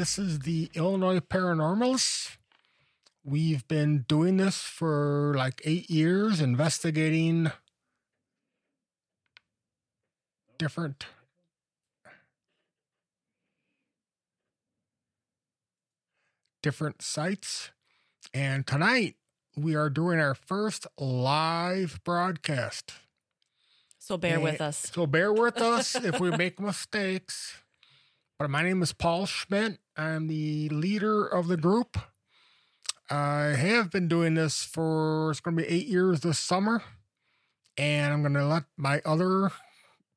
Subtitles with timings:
[0.00, 2.38] This is the Illinois Paranormals.
[3.22, 7.52] We've been doing this for like eight years, investigating
[10.56, 11.04] different
[16.62, 17.68] different sites.
[18.32, 19.16] And tonight
[19.54, 22.94] we are doing our first live broadcast.
[23.98, 24.78] So bear And- with us.
[24.94, 27.58] So bear with us if we make mistakes.
[28.38, 29.78] But my name is Paul Schmidt.
[30.00, 31.98] I'm the leader of the group.
[33.10, 36.82] I have been doing this for it's going to be eight years this summer,
[37.76, 39.50] and I'm going to let my other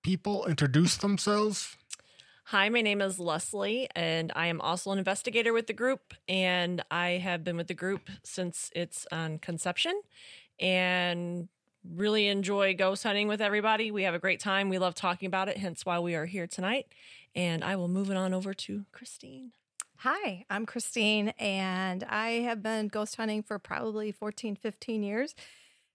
[0.01, 1.75] people introduce themselves.
[2.45, 6.13] Hi, my name is Leslie, and I am also an investigator with the group.
[6.29, 9.99] And I have been with the group since its on conception
[10.61, 11.49] and
[11.83, 13.91] really enjoy ghost hunting with everybody.
[13.91, 14.69] We have a great time.
[14.69, 16.85] We love talking about it, hence why we are here tonight.
[17.35, 19.51] And I will move it on over to Christine.
[20.03, 25.33] Hi, I'm Christine, and I have been ghost hunting for probably 14, 15 years.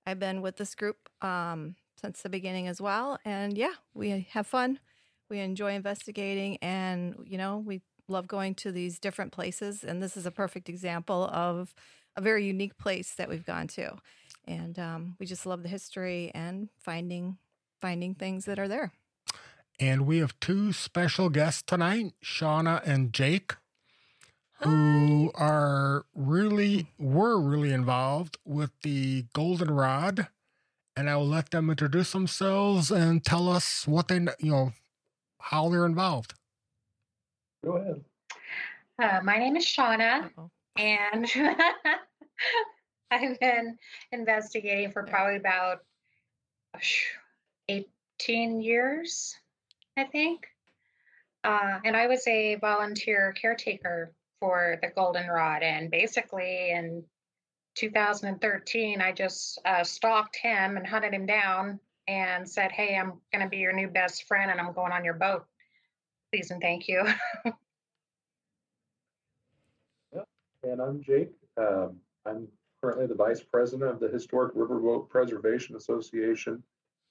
[0.06, 3.18] I've been with this group um, since the beginning as well.
[3.26, 4.80] And yeah, we have fun.
[5.28, 9.84] We enjoy investigating, and, you know, we love going to these different places.
[9.84, 11.74] And this is a perfect example of
[12.16, 13.94] a very unique place that we've gone to.
[14.46, 17.36] And um, we just love the history and finding
[17.82, 18.90] finding things that are there.
[19.78, 23.56] And we have two special guests tonight, Shauna and Jake,
[24.62, 30.28] who are really were really involved with the goldenrod.
[30.96, 34.72] And I will let them introduce themselves and tell us what they you know
[35.40, 36.34] how they're involved.
[37.64, 38.04] Go ahead.
[39.00, 40.50] Uh, my name is Shauna, Uh-oh.
[40.76, 41.24] and
[43.12, 43.78] I've been
[44.10, 45.82] investigating for probably about
[46.74, 46.78] uh,
[47.68, 49.36] 18 years,
[49.96, 50.48] I think.
[51.44, 55.62] Uh, and I was a volunteer caretaker for the Goldenrod.
[55.62, 57.04] And basically, in
[57.76, 63.44] 2013, I just uh, stalked him and hunted him down and said, Hey, I'm going
[63.44, 65.46] to be your new best friend and I'm going on your boat.
[66.32, 67.06] Please and thank you.
[70.64, 71.30] And I'm Jake.
[71.56, 71.96] Um,
[72.26, 72.48] I'm
[72.82, 76.62] currently the vice president of the Historic Riverboat Preservation Association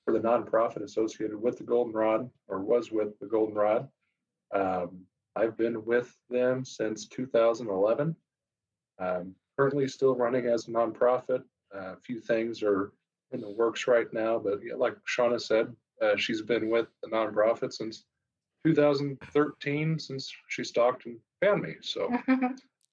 [0.03, 3.87] for the nonprofit associated with the Goldenrod, or was with the Goldenrod.
[4.53, 5.06] Um,
[5.37, 8.15] I've been with them since 2011.
[8.99, 11.43] Um, currently still running as a nonprofit.
[11.75, 12.91] Uh, a few things are
[13.31, 17.09] in the works right now, but yeah, like Shauna said, uh, she's been with the
[17.09, 18.05] nonprofit since
[18.65, 21.75] 2013, since she stalked and found me.
[21.81, 22.09] So.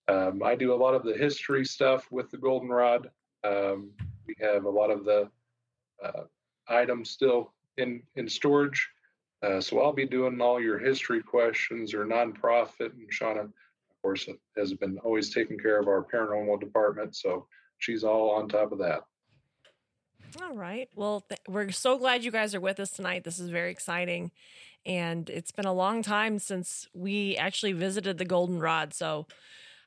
[0.09, 3.11] Um, I do a lot of the history stuff with the goldenrod.
[3.43, 3.91] Um,
[4.26, 5.31] we have a lot of the
[6.03, 6.25] uh,
[6.69, 8.91] items still in in storage,
[9.44, 12.93] uh, so I'll be doing all your history questions or nonprofit.
[12.93, 13.53] And Shauna, of
[14.00, 17.47] course, has been always taking care of our paranormal department, so
[17.78, 19.03] she's all on top of that.
[20.43, 20.88] All right.
[20.97, 23.25] Well, th- we're so glad you guys are with us tonight.
[23.25, 24.32] This is very exciting.
[24.87, 28.93] And it's been a long time since we actually visited the Goldenrod.
[28.93, 29.26] So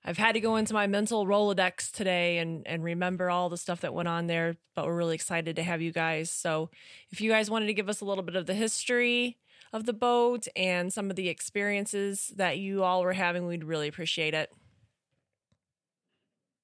[0.05, 3.81] I've had to go into my mental Rolodex today and, and remember all the stuff
[3.81, 4.55] that went on there.
[4.73, 6.31] But we're really excited to have you guys.
[6.31, 6.69] So
[7.11, 9.37] if you guys wanted to give us a little bit of the history
[9.73, 13.87] of the boat and some of the experiences that you all were having, we'd really
[13.87, 14.51] appreciate it.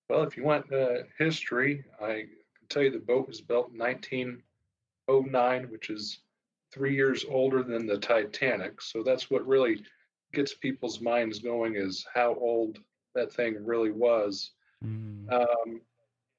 [0.09, 2.25] Well, if you want uh, history, I
[2.57, 6.19] can tell you the boat was built in 1909, which is
[6.73, 8.81] three years older than the Titanic.
[8.81, 9.83] So that's what really
[10.33, 12.79] gets people's minds going is how old
[13.15, 14.51] that thing really was.
[14.83, 15.81] Um,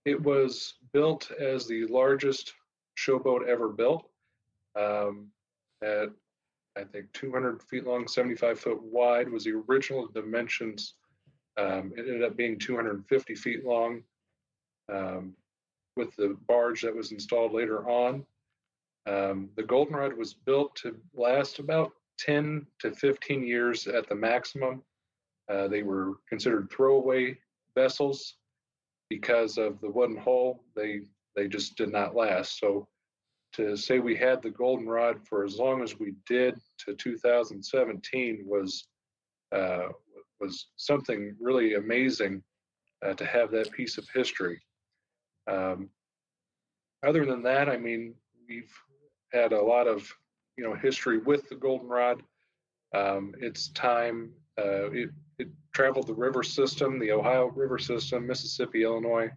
[0.05, 2.53] it was built as the largest
[2.99, 4.07] showboat ever built
[4.77, 5.29] um,
[5.83, 6.11] at,
[6.77, 10.95] I think, 200 feet long, 75 foot wide was the original dimensions.
[11.57, 14.03] Um, it ended up being 250 feet long
[14.93, 15.35] um,
[15.97, 18.25] with the barge that was installed later on.
[19.07, 24.83] Um, the Goldenrod was built to last about 10 to 15 years at the maximum.
[25.49, 27.39] Uh, they were considered throwaway
[27.75, 28.37] vessels
[29.11, 30.65] because of the wooden hull.
[30.75, 31.03] They
[31.37, 32.59] they just did not last.
[32.59, 32.89] So
[33.55, 38.89] to say we had the Goldenrod for as long as we did to 2017 was
[39.53, 39.89] uh,
[40.41, 42.43] was something really amazing
[43.05, 44.61] uh, to have that piece of history.
[45.49, 45.89] Um,
[47.07, 48.15] other than that, I mean,
[48.49, 48.73] we've
[49.33, 50.11] had a lot of
[50.57, 52.23] you know history with the Goldenrod.
[52.95, 58.85] Um, its time, uh, it, it traveled the river system, the Ohio River system, Mississippi,
[58.85, 59.31] Illinois,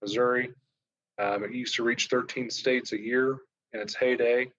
[0.00, 0.50] Missouri.
[1.18, 3.38] Um, it used to reach 13 states a year
[3.72, 4.50] in its heyday.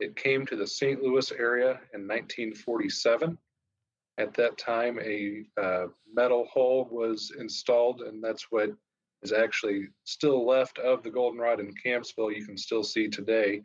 [0.00, 1.02] It came to the St.
[1.02, 3.36] Louis area in 1947.
[4.18, 8.70] At that time, a uh, metal hull was installed, and that's what
[9.22, 12.34] is actually still left of the goldenrod in Campsville.
[12.34, 13.62] You can still see today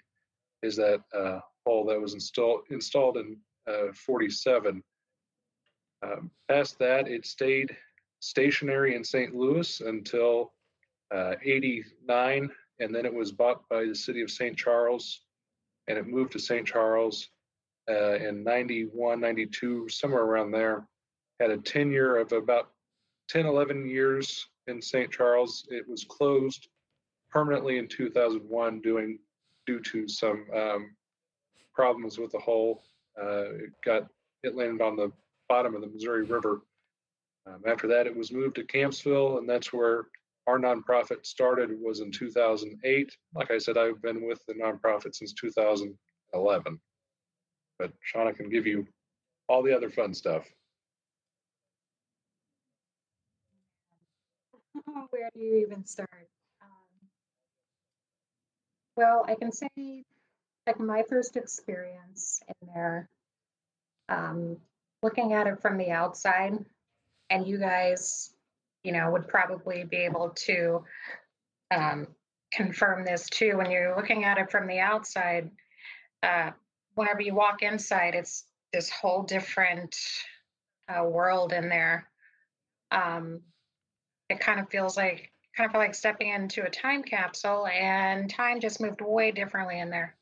[0.61, 3.37] is that uh, hull that was installed installed in
[3.67, 4.83] uh, 47.
[6.03, 7.75] Um, past that, it stayed
[8.19, 9.33] stationary in St.
[9.35, 10.53] Louis until
[11.13, 12.49] uh, 89,
[12.79, 14.57] and then it was bought by the city of St.
[14.57, 15.21] Charles,
[15.87, 16.65] and it moved to St.
[16.65, 17.29] Charles
[17.89, 20.87] uh, in 91, 92, somewhere around there.
[21.39, 22.71] Had a tenure of about
[23.29, 25.11] 10, 11 years in St.
[25.11, 25.67] Charles.
[25.69, 26.67] It was closed
[27.29, 29.19] permanently in 2001 doing,
[29.65, 30.95] due to some um,
[31.73, 32.83] problems with the hull.
[33.21, 34.07] Uh, it got
[34.43, 35.11] it landed on the
[35.49, 36.61] bottom of the Missouri River.
[37.47, 40.07] Um, after that, it was moved to Campsville, and that's where
[40.47, 41.71] our nonprofit started.
[41.79, 43.15] Was in 2008.
[43.33, 46.79] Like I said, I've been with the nonprofit since 2011.
[47.77, 48.87] But Shauna can give you
[49.47, 50.45] all the other fun stuff.
[55.09, 56.29] Where do you even start?
[56.61, 57.07] Um,
[58.95, 59.69] well, I can say,
[60.67, 63.09] like my first experience in there,
[64.09, 64.57] um,
[65.01, 66.63] looking at it from the outside,
[67.29, 68.34] and you guys,
[68.85, 70.83] you know, would probably be able to
[71.71, 72.07] um,
[72.53, 73.57] confirm this too.
[73.57, 75.49] When you're looking at it from the outside,
[76.21, 76.51] uh,
[76.93, 79.95] whenever you walk inside, it's this whole different
[80.87, 82.07] uh, world in there.
[82.91, 83.41] Um,
[84.29, 88.29] it kind of feels like kind of feel like stepping into a time capsule, and
[88.29, 90.15] time just moved way differently in there.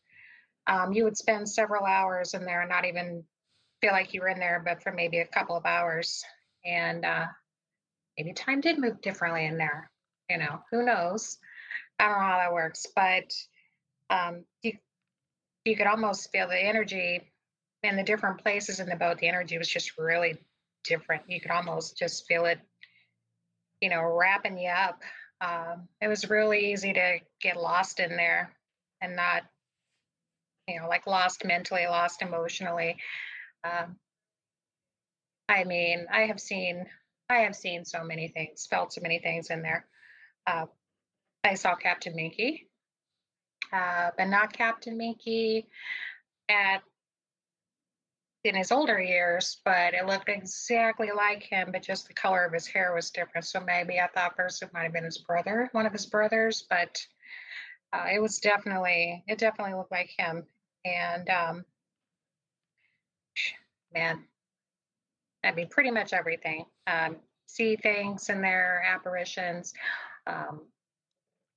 [0.68, 3.26] Um, you would spend several hours in there and not even
[3.82, 6.24] feel like you were in there, but for maybe a couple of hours,
[6.64, 7.26] and uh,
[8.18, 9.90] maybe time did move differently in there.
[10.30, 11.38] You know, who knows?
[12.00, 13.34] I don't know how that works, but
[14.10, 14.74] um, you
[15.66, 17.32] you could almost feel the energy
[17.84, 19.20] in the different places in the boat.
[19.20, 20.38] The energy was just really
[20.84, 21.24] different.
[21.28, 22.60] You could almost just feel it,
[23.82, 25.02] you know, wrapping you up.
[25.42, 28.54] Um, it was really easy to get lost in there
[29.02, 29.44] and not,
[30.68, 32.98] you know, like lost mentally, lost emotionally.
[33.64, 33.98] Um,
[35.50, 36.86] I mean, I have seen,
[37.30, 39.88] I have seen so many things, felt so many things in there.
[40.46, 40.66] Uh,
[41.44, 42.68] I saw Captain Menke,
[43.72, 45.66] uh, but not Captain Menke
[46.50, 46.84] at
[48.44, 52.52] in his older years, but it looked exactly like him, but just the color of
[52.52, 53.46] his hair was different.
[53.46, 56.66] So maybe I thought first it might have been his brother, one of his brothers,
[56.70, 57.06] but
[57.94, 60.46] uh, it was definitely, it definitely looked like him.
[60.84, 61.66] And um,
[63.94, 64.26] man,
[65.44, 66.66] I mean, pretty much everything.
[66.88, 67.18] Um,
[67.48, 69.74] see things in their apparitions,
[70.28, 70.62] um,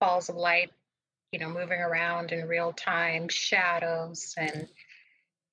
[0.01, 0.71] balls of light,
[1.33, 4.69] you know, moving around in real time, shadows, and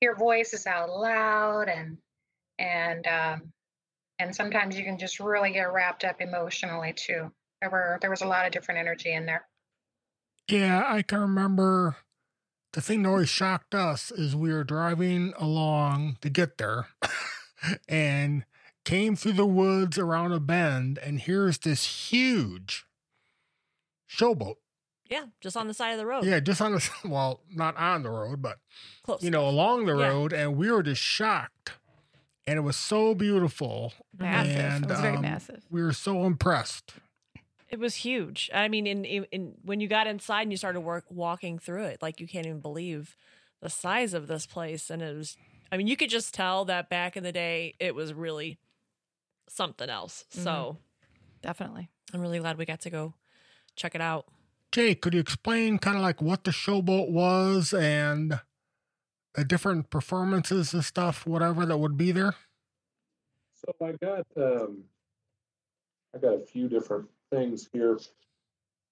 [0.01, 1.97] hear voices out loud, and
[2.59, 3.53] and um,
[4.19, 7.31] and sometimes you can just really get wrapped up emotionally too.
[7.61, 9.45] There were there was a lot of different energy in there.
[10.49, 11.95] Yeah, I can remember
[12.73, 16.87] the thing that always shocked us is we were driving along to get there
[17.87, 18.45] and
[18.85, 22.85] came through the woods around a bend, and here's this huge
[24.09, 24.55] showboat.
[25.09, 26.23] Yeah, just on the side of the road.
[26.25, 28.57] Yeah, just on the well, not on the road, but
[29.03, 29.23] Close.
[29.23, 30.07] you know, along the Yeah.
[30.07, 31.73] road, and we were just shocked.
[32.45, 33.93] And it was so beautiful.
[34.17, 34.57] Massive.
[34.57, 35.63] And, it was very um, massive.
[35.69, 36.95] We were so impressed.
[37.69, 38.49] It was huge.
[38.53, 41.85] I mean, in, in in when you got inside and you started work walking through
[41.85, 43.15] it, like you can't even believe
[43.61, 44.89] the size of this place.
[44.89, 45.37] And it was,
[45.73, 48.59] I mean, you could just tell that back in the day, it was really
[49.47, 50.25] something else.
[50.29, 50.77] So
[51.43, 51.89] Definitely.
[52.13, 53.13] I'm really glad we got to go
[53.75, 54.25] check it out.
[54.71, 58.39] Jake, could you explain kind of like what the showboat was and
[59.35, 62.33] the different performances and stuff, whatever that would be there?
[63.53, 64.83] So I got um,
[66.15, 67.99] I got a few different things here.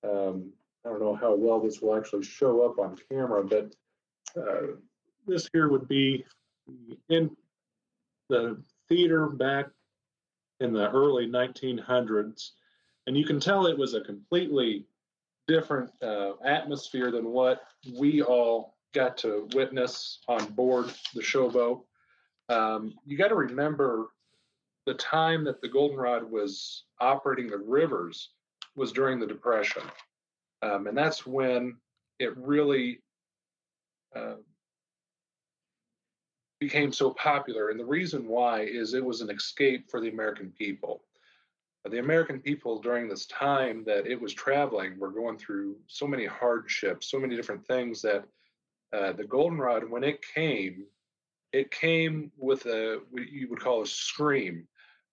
[0.03, 0.51] Um,
[0.85, 3.73] I don't know how well this will actually show up on camera, but
[4.35, 4.73] uh,
[5.25, 6.25] this here would be
[7.09, 7.35] in
[8.29, 9.67] the theater back
[10.59, 12.51] in the early 1900s,
[13.07, 14.85] and you can tell it was a completely
[15.47, 17.61] different uh, atmosphere than what
[17.97, 21.81] we all got to witness on board the showboat.
[22.49, 24.09] Um, you got to remember
[24.85, 28.29] the time that the goldenrod was operating the rivers
[28.75, 29.83] was during the depression
[30.61, 31.75] um, and that's when
[32.19, 33.01] it really
[34.15, 34.35] uh,
[36.61, 40.53] became so popular and the reason why is it was an escape for the american
[40.57, 41.03] people
[41.89, 46.25] the american people during this time that it was traveling were going through so many
[46.25, 48.23] hardships so many different things that
[48.93, 50.85] uh, the goldenrod when it came
[51.53, 54.67] it came with a what you would call a scream.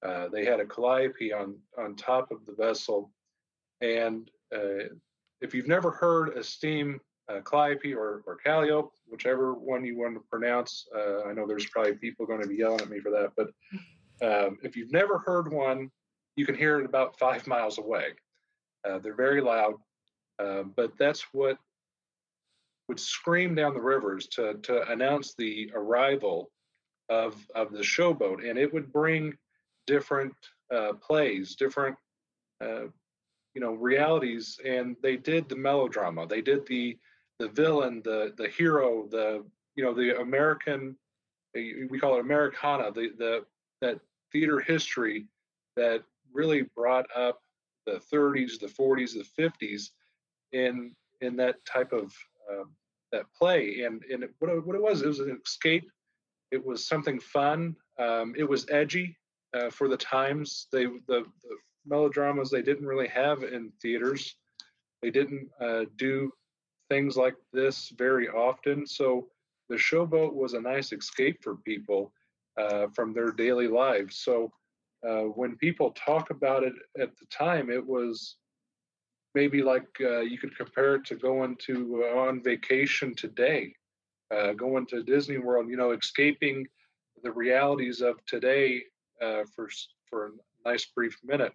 [0.05, 3.11] Uh, they had a calliope on on top of the vessel,
[3.81, 4.87] and uh,
[5.41, 10.15] if you've never heard a steam uh, calliope or or calliope, whichever one you want
[10.15, 13.11] to pronounce, uh, I know there's probably people going to be yelling at me for
[13.11, 13.49] that, but
[14.27, 15.91] um, if you've never heard one,
[16.37, 18.13] you can hear it about five miles away.
[18.89, 19.75] Uh, they're very loud,
[20.39, 21.59] uh, but that's what
[22.89, 26.51] would scream down the rivers to to announce the arrival
[27.09, 29.37] of of the showboat, and it would bring
[29.87, 30.35] different
[30.75, 31.97] uh, plays, different
[32.63, 32.85] uh,
[33.55, 36.97] you know realities, and they did the melodrama, they did the
[37.39, 39.45] the villain, the the hero, the
[39.77, 40.97] you know the American
[41.55, 43.45] we call it Americana, the the
[43.81, 44.01] that
[44.33, 45.27] theater history
[45.77, 46.03] that
[46.33, 47.41] really brought up
[47.87, 49.91] the 30s, the 40s, the 50s
[50.53, 52.13] in in that type of
[52.51, 52.71] um,
[53.13, 53.83] that play.
[53.83, 55.91] And and it, what it, what it was, it was an escape.
[56.51, 57.77] It was something fun.
[57.99, 59.17] Um, it was edgy
[59.55, 60.67] uh, for the times.
[60.73, 64.37] They the, the melodramas they didn't really have in theaters.
[65.03, 66.33] They didn't uh, do
[66.89, 68.87] things like this very often.
[68.87, 69.29] So
[69.69, 72.13] the showboat was a nice escape for people
[72.59, 74.17] uh, from their daily lives.
[74.17, 74.51] So
[75.07, 78.37] uh, when people talk about it at the time, it was
[79.35, 83.73] maybe like uh, you could compare it to going to uh, on vacation today,
[84.35, 85.69] uh, going to Disney World.
[85.69, 86.67] You know, escaping
[87.23, 88.83] the realities of today
[89.23, 89.69] uh, for
[90.09, 91.53] for a nice brief minute.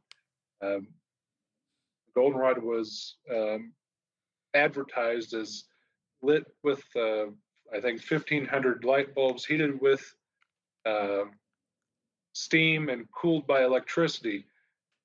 [0.64, 0.88] Um,
[2.16, 3.74] Goldenrod was um,
[4.56, 5.66] advertised as
[6.22, 7.26] lit with uh,
[7.74, 10.14] I think 1,500 light bulbs heated with
[10.86, 11.24] uh,
[12.34, 14.46] steam and cooled by electricity.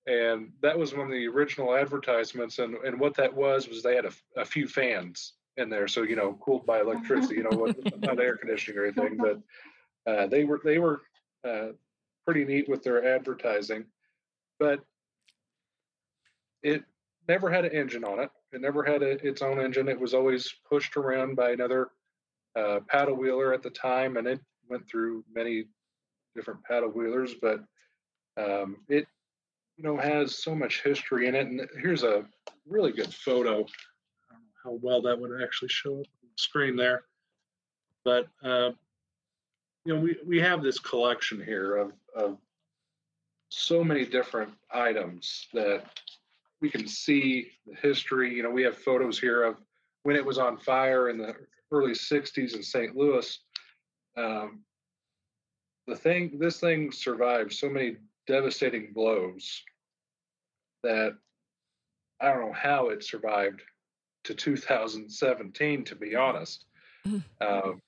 [0.07, 2.59] And that was one of the original advertisements.
[2.59, 6.03] And, and what that was was they had a, a few fans in there, so
[6.03, 7.37] you know, cooled by electricity.
[7.37, 9.41] You know, not air conditioning or anything, but
[10.11, 11.03] uh, they were they were
[11.47, 11.69] uh,
[12.25, 13.85] pretty neat with their advertising.
[14.59, 14.81] But
[16.63, 16.85] it
[17.29, 18.31] never had an engine on it.
[18.53, 19.89] It never had a, its own engine.
[19.89, 21.91] It was always pushed around by another
[22.57, 25.65] uh, paddle wheeler at the time, and it went through many
[26.35, 27.35] different paddle wheelers.
[27.41, 27.61] But
[28.37, 29.07] um, it,
[29.77, 31.47] you know, has so much history in it.
[31.47, 32.25] And here's a
[32.67, 33.53] really good photo.
[33.53, 37.05] I don't know how well that would actually show up on the screen there,
[38.05, 38.71] but uh,
[39.85, 42.39] you know, we we have this collection here of of
[43.51, 45.85] so many different items that
[46.61, 48.35] we can see the history.
[48.35, 49.57] You know, we have photos here of
[50.03, 51.35] when it was on fire in the
[51.71, 52.97] early 60s in St.
[52.97, 53.39] Louis.
[54.17, 54.61] Um,
[55.87, 57.97] the thing, this thing survived so many
[58.27, 59.63] devastating blows
[60.83, 61.17] that
[62.21, 63.63] I don't know how it survived
[64.25, 66.65] to 2017, to be honest.
[67.07, 67.23] Mhm.
[67.41, 67.83] Um,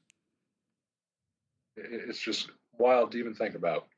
[1.76, 3.88] it's just wild to even think about.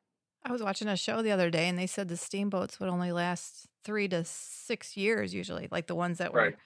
[0.44, 3.12] I was watching a show the other day and they said the steamboats would only
[3.12, 6.56] last three to six years usually, like the ones that were Right.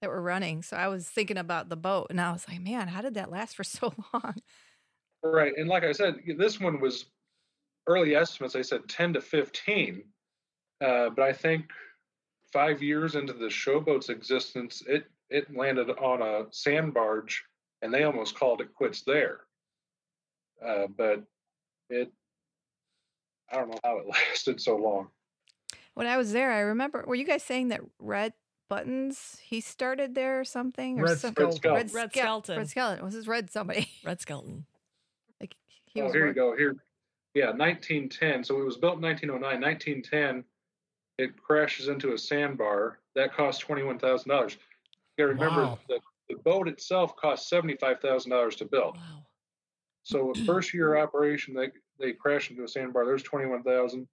[0.00, 0.62] that were running.
[0.62, 3.30] So I was thinking about the boat and I was like, man, how did that
[3.30, 4.34] last for so long?
[5.22, 5.54] Right.
[5.56, 7.06] And like I said, this one was
[7.86, 10.04] early estimates, I said 10 to 15.
[10.80, 11.70] Uh, but I think
[12.52, 17.44] five years into the showboat's existence, it, it landed on a sand barge
[17.82, 19.46] and they almost called it quits there.
[20.64, 21.24] Uh, but
[21.90, 22.12] it,
[23.50, 25.10] I don't know how it lasted so long.
[25.94, 28.32] When I was there, I remember were you guys saying that Red
[28.68, 30.98] Buttons he started there or something?
[31.00, 31.56] Or Red some, Skeleton.
[31.56, 31.74] Skull.
[31.74, 32.56] Red, Red Ske- Skeleton.
[32.58, 33.04] Red Skelton.
[33.04, 33.88] Was his Red somebody?
[34.04, 34.66] Red Skelton.
[35.40, 35.54] like
[35.86, 36.56] he Oh, was here you go.
[36.56, 36.76] Here,
[37.34, 38.42] yeah, 1910.
[38.44, 39.60] So it was built in 1909.
[39.60, 40.44] 1910,
[41.18, 42.98] it crashes into a sandbar.
[43.14, 44.26] That cost $21,000.
[44.26, 44.56] You got
[45.16, 45.78] to remember Wow.
[45.88, 48.96] the, the boat itself cost $75,000 to build.
[48.96, 49.26] Wow.
[50.02, 51.68] So first year operation, they
[52.00, 53.06] they crash into a sandbar.
[53.06, 54.06] There's 21,000.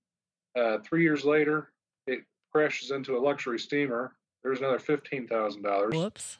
[0.55, 1.71] Uh, three years later,
[2.07, 2.19] it
[2.51, 4.13] crashes into a luxury steamer.
[4.43, 5.93] There's another $15,000.
[5.95, 6.37] Whoops.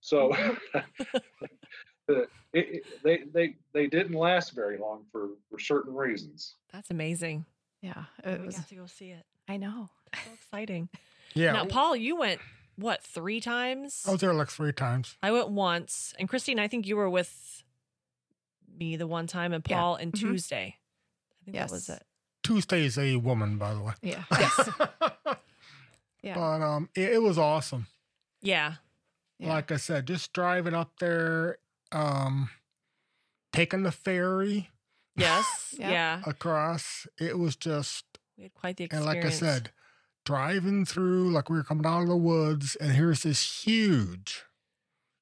[0.00, 0.34] So
[2.08, 6.54] the, it, it, they they they didn't last very long for for certain reasons.
[6.72, 7.46] That's amazing.
[7.80, 8.56] Yeah, it we was.
[8.56, 9.24] got to go see it.
[9.48, 9.88] I know.
[10.14, 10.88] So exciting.
[11.34, 11.52] Yeah.
[11.52, 12.40] Now, Paul, you went
[12.76, 14.04] what three times?
[14.06, 15.16] I was there like three times.
[15.22, 17.62] I went once, and Christine, I think you were with
[18.78, 19.76] me the one time, and Yeah.
[19.76, 20.18] Paul and Mhm.
[20.20, 20.76] Tuesday.
[21.40, 22.02] I think that was it.
[22.44, 23.92] Tuesday is a woman, by the way.
[24.02, 24.22] Yeah.
[24.38, 24.70] Yes.
[26.22, 26.34] Yeah.
[26.36, 27.86] But um, it, it was awesome.
[28.40, 28.74] Yeah.
[29.38, 29.48] Yeah.
[29.50, 31.58] Like I said, just driving up there,
[31.92, 32.48] um,
[33.52, 34.70] taking the ferry
[35.16, 35.74] Yes.
[35.78, 35.90] Yeah.
[35.90, 36.22] yeah.
[36.26, 37.06] across.
[37.18, 38.04] It was just,
[38.38, 39.06] We had quite the experience.
[39.10, 39.70] and like I said,
[40.24, 44.44] driving through, like we were coming out of the woods, and here's this huge,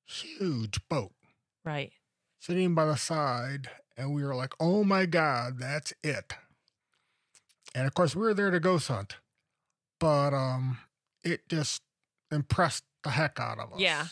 [0.07, 1.12] huge boat.
[1.64, 1.93] right.
[2.38, 6.35] sitting by the side, and we were like, "Oh my god, that's it!"
[7.75, 9.17] And of course, we were there to ghost hunt,
[9.99, 10.79] but um,
[11.25, 11.83] it just
[12.31, 13.81] impressed the heck out of us.
[13.81, 14.07] Yeah.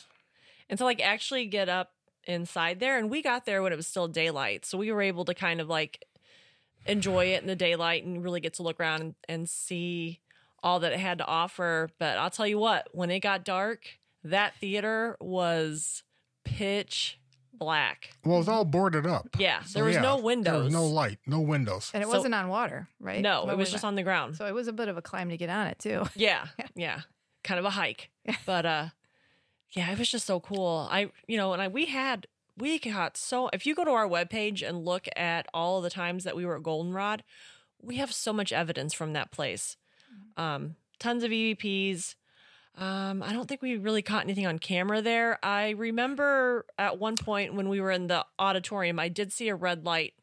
[0.68, 1.92] and to like actually get up
[2.24, 5.24] inside there and we got there when it was still daylight so we were able
[5.24, 6.04] to kind of like
[6.86, 10.20] enjoy it in the daylight and really get to look around and, and see
[10.62, 13.84] all that it had to offer but i'll tell you what when it got dark
[14.22, 16.02] that theater was
[16.44, 17.18] pitch
[17.60, 19.28] black Well, it was all boarded up.
[19.38, 21.90] yeah So, there was yeah, no There windows was no light, no windows.
[21.94, 23.20] And it So- wasn't on water, right?
[23.20, 23.92] no When it was we just went.
[23.92, 25.78] on the ground So it was a bit of a climb to get on it
[25.78, 26.04] too.
[26.16, 26.66] Yeah, Yeah.
[26.74, 27.00] yeah,
[27.44, 28.10] kind of a hike.
[28.44, 28.86] But uh
[29.72, 30.88] yeah, it was just so cool.
[30.90, 32.26] I you know, and I we had
[32.56, 36.24] we got so if you go to our webpage and look at all the times
[36.24, 37.22] that we were at Goldenrod,
[37.80, 39.76] we have so much evidence from that place.
[40.36, 42.14] Um tons of EVPs.
[42.76, 45.38] Um, I don't think we really caught anything on camera there.
[45.44, 49.54] I remember at one point when we were in the auditorium, I did see a
[49.54, 50.14] red light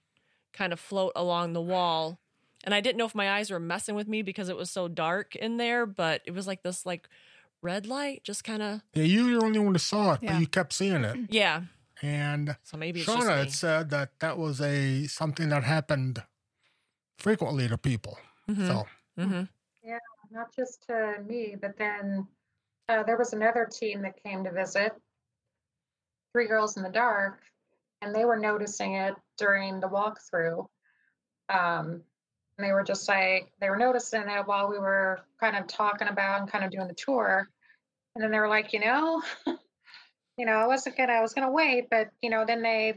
[0.53, 2.19] kind of float along the wall
[2.63, 4.87] and I didn't know if my eyes were messing with me because it was so
[4.87, 7.07] dark in there, but it was like this like
[7.61, 10.33] red light just kind of Yeah, you were the only one who saw it, Yeah.
[10.33, 11.17] but you kept seeing it.
[11.29, 11.63] yeah.
[12.01, 13.51] And So maybe it's Shauna just had me.
[13.51, 16.23] said that that was a something that happened
[17.17, 18.17] frequently to people.
[18.49, 18.87] Mhm, So
[19.17, 19.49] mhm.
[19.83, 19.99] Yeah,
[20.31, 22.27] not just to me, but then
[22.89, 24.93] uh, there was another team that came to visit,
[26.33, 27.41] Three Girls in the Dark,
[28.01, 30.65] and they were noticing it during the walkthrough.
[31.49, 32.01] Um,
[32.57, 36.07] and they were just like, they were noticing it while we were kind of talking
[36.07, 37.47] about and kind of doing the tour.
[38.15, 39.21] And then they were like, you know,
[40.37, 42.95] you know, I wasn't gonna, I was gonna wait, but you know, then they,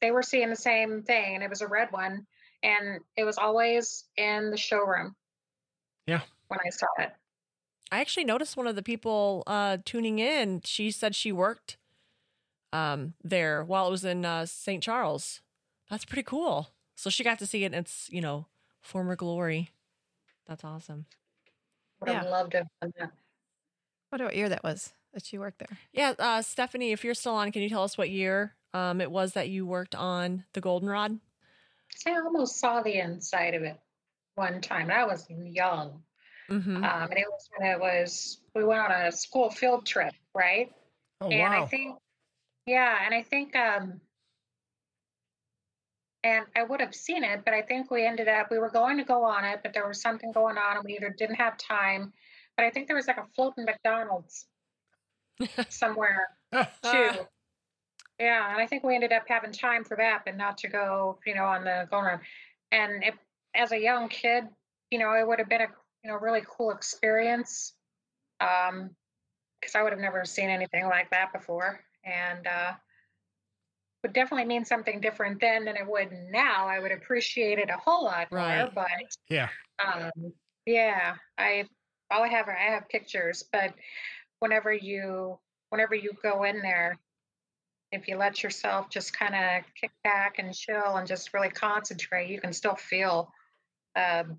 [0.00, 2.26] they were seeing the same thing, and it was a red one,
[2.62, 5.14] and it was always in the showroom.
[6.06, 6.22] Yeah.
[6.48, 7.12] When I saw it.
[7.92, 10.62] I actually noticed one of the people uh tuning in.
[10.64, 11.76] She said she worked
[12.72, 14.82] um there while it was in uh St.
[14.82, 15.42] Charles.
[15.90, 16.70] That's pretty cool.
[16.96, 18.46] So she got to see it in its, you know,
[18.80, 19.70] former glory.
[20.48, 21.04] That's awesome.
[22.00, 22.30] Would have Yeah.
[22.30, 23.12] loved to have that.
[24.08, 25.78] What what year that was that you worked there?
[25.92, 29.10] Yeah, uh Stephanie, if you're still on, can you tell us what year um it
[29.10, 31.20] was that you worked on the goldenrod?
[32.06, 33.78] I almost saw the inside of it
[34.34, 34.88] one time.
[34.88, 36.02] and I was young.
[36.52, 36.76] Mm-hmm.
[36.76, 40.70] Um, and it was when it was, we went on a school field trip, right?
[41.22, 41.62] oh and wow.
[41.62, 41.96] I think,
[42.66, 44.00] yeah, and I think, um,
[46.24, 48.98] and I would have seen it, but I think we ended up, we were going
[48.98, 51.56] to go on it, but there was something going on and we either didn't have
[51.56, 52.12] time.
[52.56, 54.46] But I think there was like a floating McDonald's
[55.68, 57.10] somewhere too.
[58.18, 61.18] Yeah, and I think we ended up having time for that, but not to go,
[61.26, 62.20] you know, on the going around.
[62.70, 63.14] And it,
[63.52, 64.44] as a young kid,
[64.92, 65.66] you know, it would have been a,
[66.02, 67.74] you know, really cool experience.
[68.40, 68.90] Um,
[69.60, 72.72] because I would have never seen anything like that before, and uh,
[74.02, 76.66] would definitely mean something different then than it would now.
[76.66, 78.88] I would appreciate it a whole lot more, but
[79.30, 79.48] yeah.
[79.84, 80.10] um,
[80.66, 81.66] yeah, I
[82.10, 83.72] all I have are I have pictures, but
[84.40, 85.38] whenever you
[85.70, 86.98] whenever you go in there,
[87.92, 92.28] if you let yourself just kind of kick back and chill and just really concentrate,
[92.28, 93.32] you can still feel
[93.94, 94.38] um,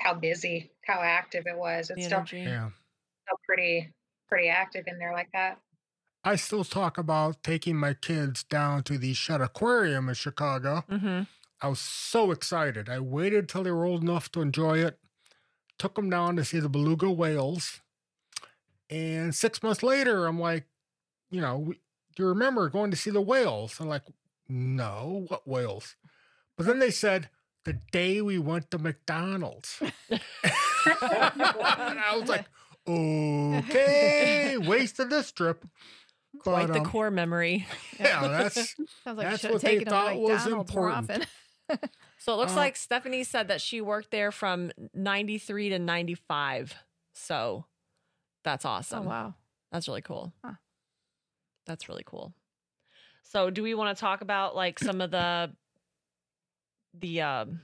[0.00, 1.90] how busy, how active it was.
[1.90, 2.24] It's still.
[2.32, 2.70] Yeah.
[3.24, 3.92] still pretty
[4.28, 5.58] pretty active in there like that.
[6.22, 10.84] I still talk about taking my kids down to the Shedd Aquarium in Chicago.
[10.90, 11.22] Mm-hmm.
[11.62, 12.88] I was so excited.
[12.88, 14.98] I waited till they were old enough to enjoy it,
[15.78, 17.80] took them down to see the beluga whales.
[18.88, 20.64] And six months later, I'm like,
[21.30, 21.74] you know, we,
[22.16, 23.78] do you remember going to see the whales?
[23.80, 24.02] I'm like,
[24.48, 25.96] no, what whales?
[26.56, 27.30] But then they said,
[27.64, 29.80] the day we went to McDonald's.
[29.80, 30.20] and
[30.86, 32.46] I was like,
[32.88, 35.64] okay, wasted this trip.
[36.42, 37.66] Quite But, the um, core memory.
[37.98, 38.54] Yeah, that's
[39.04, 41.26] Sounds like That's what they taken them to thought was important.
[42.18, 46.74] So it looks Uh, like Stephanie said that she worked there from 93 to 95.
[47.14, 47.66] So
[48.42, 49.04] that's Oh awesome.
[49.04, 49.34] wow.
[49.70, 50.32] That's really cool.
[50.44, 50.54] Huh.
[51.66, 52.32] That's really cool.
[53.22, 55.52] So do we want to talk about like some of the
[56.98, 57.60] the um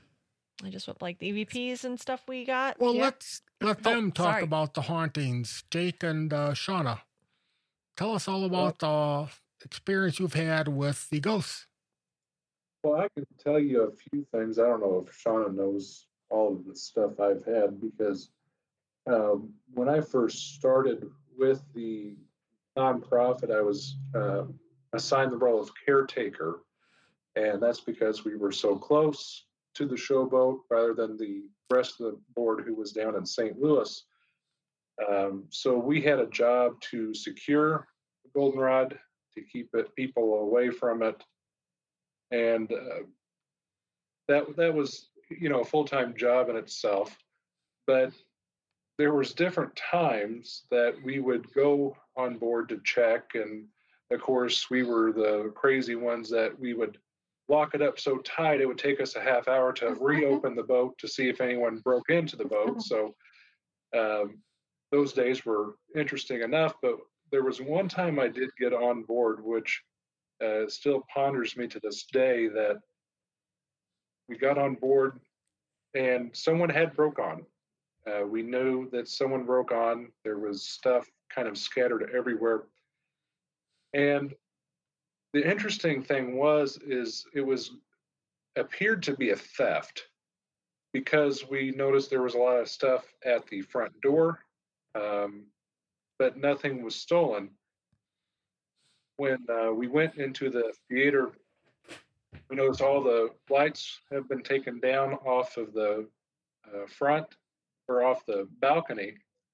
[0.65, 2.81] I just went like the EVPs and stuff we got?
[2.81, 3.03] Well, Yeah.
[3.03, 4.43] let's let Oh, them talk sorry.
[4.45, 5.65] about the hauntings.
[5.71, 7.01] Jake and uh, Shauna,
[7.97, 9.29] tell us all about the
[9.65, 11.67] experience you've had with the ghosts.
[12.83, 14.59] Well, I can tell you a few things.
[14.59, 18.31] I don't know if Shauna knows all of the stuff I've had because
[19.07, 22.17] um, when I first started with the
[22.79, 24.45] nonprofit, I was uh,
[24.95, 26.63] assigned the role of caretaker.
[27.37, 29.45] And that's because we were so close
[29.75, 33.61] to the showboat rather than the rest of the board who was down in St.
[33.61, 34.05] Louis.
[35.09, 37.87] Um, so we had a job to secure
[38.25, 38.99] the goldenrod,
[39.35, 41.23] to keep it people away from it,
[42.31, 43.05] and uh,
[44.29, 47.17] that that was you know a full time job in itself.
[47.87, 48.13] But
[48.97, 53.67] there was different times that we would go on board to check, and
[54.11, 56.97] of course we were the crazy ones that we would
[57.49, 60.63] lock it up so tight it would take us a half hour to reopen the
[60.63, 62.81] boat to see if anyone broke into the boat.
[62.83, 63.15] So
[63.97, 64.39] um,
[64.93, 66.97] those days were interesting enough, but
[67.33, 69.83] there was one time I did get on board, which
[70.45, 72.79] uh, still ponders me to this day that
[74.29, 75.21] we got on board
[75.95, 77.45] and someone had broke on.
[78.07, 80.09] Uh, we knew that someone broke on.
[80.25, 82.65] There was stuff kind of scattered everywhere.
[83.95, 84.35] And
[85.37, 87.73] the interesting thing was is it was
[88.57, 90.05] appeared to be a theft
[90.95, 94.41] because we noticed there was a lot of stuff at the front door
[94.95, 95.45] um,
[96.19, 97.51] but nothing was stolen.
[99.19, 101.33] When uh, we went into the theater,
[102.49, 106.09] we noticed all the lights have been taken down off of the
[106.67, 107.27] uh, front
[107.89, 109.13] or off the balcony.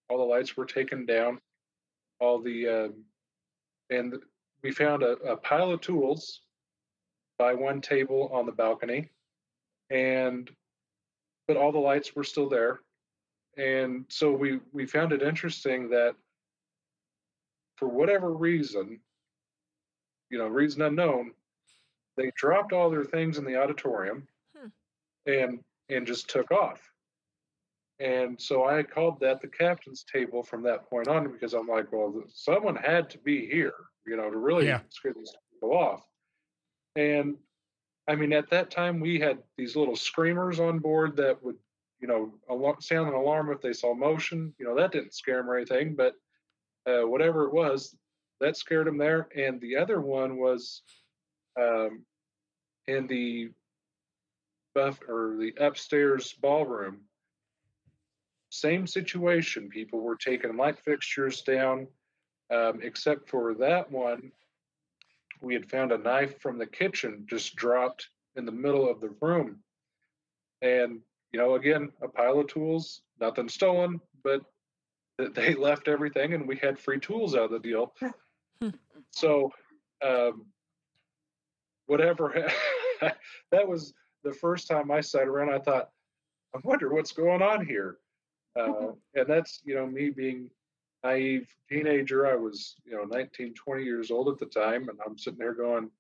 [0.08, 1.40] All the lights were taken down.
[2.20, 2.88] All the uh,
[3.90, 4.14] and
[4.62, 6.40] we found a, a pile of tools
[7.38, 9.10] by one table on the balcony,
[9.90, 10.50] and
[11.48, 12.80] but all the lights were still there.
[13.56, 16.14] And so we we found it interesting that
[17.76, 19.00] for whatever reason
[20.30, 21.32] you know reason unknown
[22.16, 24.68] they dropped all their things in the auditorium hmm.
[25.26, 26.80] and and just took off.
[28.00, 31.92] And so i called that the captain's table from that point on because i'm like
[31.92, 33.74] well someone had to be here
[34.06, 34.80] you know to really yeah.
[34.90, 36.04] scare these people off
[36.96, 37.36] and
[38.08, 41.56] i mean at that time we had these little screamers on board that would
[42.02, 44.52] you know, sound an alarm if they saw motion.
[44.58, 46.14] You know, that didn't scare them or anything, but
[46.86, 47.96] uh, whatever it was,
[48.40, 49.28] that scared them there.
[49.36, 50.82] And the other one was
[51.58, 52.04] um,
[52.88, 53.50] in the
[54.74, 57.02] buff or the upstairs ballroom.
[58.50, 59.68] Same situation.
[59.68, 61.86] People were taking light fixtures down,
[62.50, 64.32] um, except for that one.
[65.40, 69.14] We had found a knife from the kitchen just dropped in the middle of the
[69.20, 69.58] room.
[70.62, 71.00] And
[71.32, 74.42] you know, again, a pile of tools, nothing stolen, but
[75.18, 77.94] they left everything and we had free tools out of the deal.
[79.10, 79.50] so,
[80.06, 80.46] um,
[81.86, 82.50] whatever,
[83.50, 85.52] that was the first time I sat around.
[85.52, 85.90] I thought,
[86.54, 87.96] I wonder what's going on here.
[88.54, 90.50] Uh, and that's, you know, me being
[91.04, 92.26] naive teenager.
[92.26, 94.88] I was, you know, 19, 20 years old at the time.
[94.88, 95.90] And I'm sitting there going,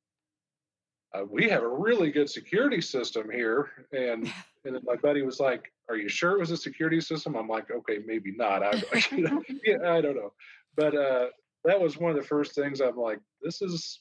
[1.14, 3.70] uh, we have a really good security system here.
[3.92, 4.32] And
[4.64, 7.48] and then my buddy was like, "Are you sure it was a security system?" I'm
[7.48, 8.62] like, "Okay, maybe not.
[8.62, 8.80] I,
[9.64, 10.32] yeah, I don't know."
[10.76, 11.26] But uh,
[11.64, 14.00] that was one of the first things I'm like, "This is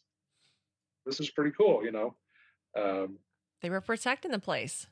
[1.06, 2.16] this is pretty cool," you know.
[2.78, 3.18] Um,
[3.62, 4.88] they were protecting the place.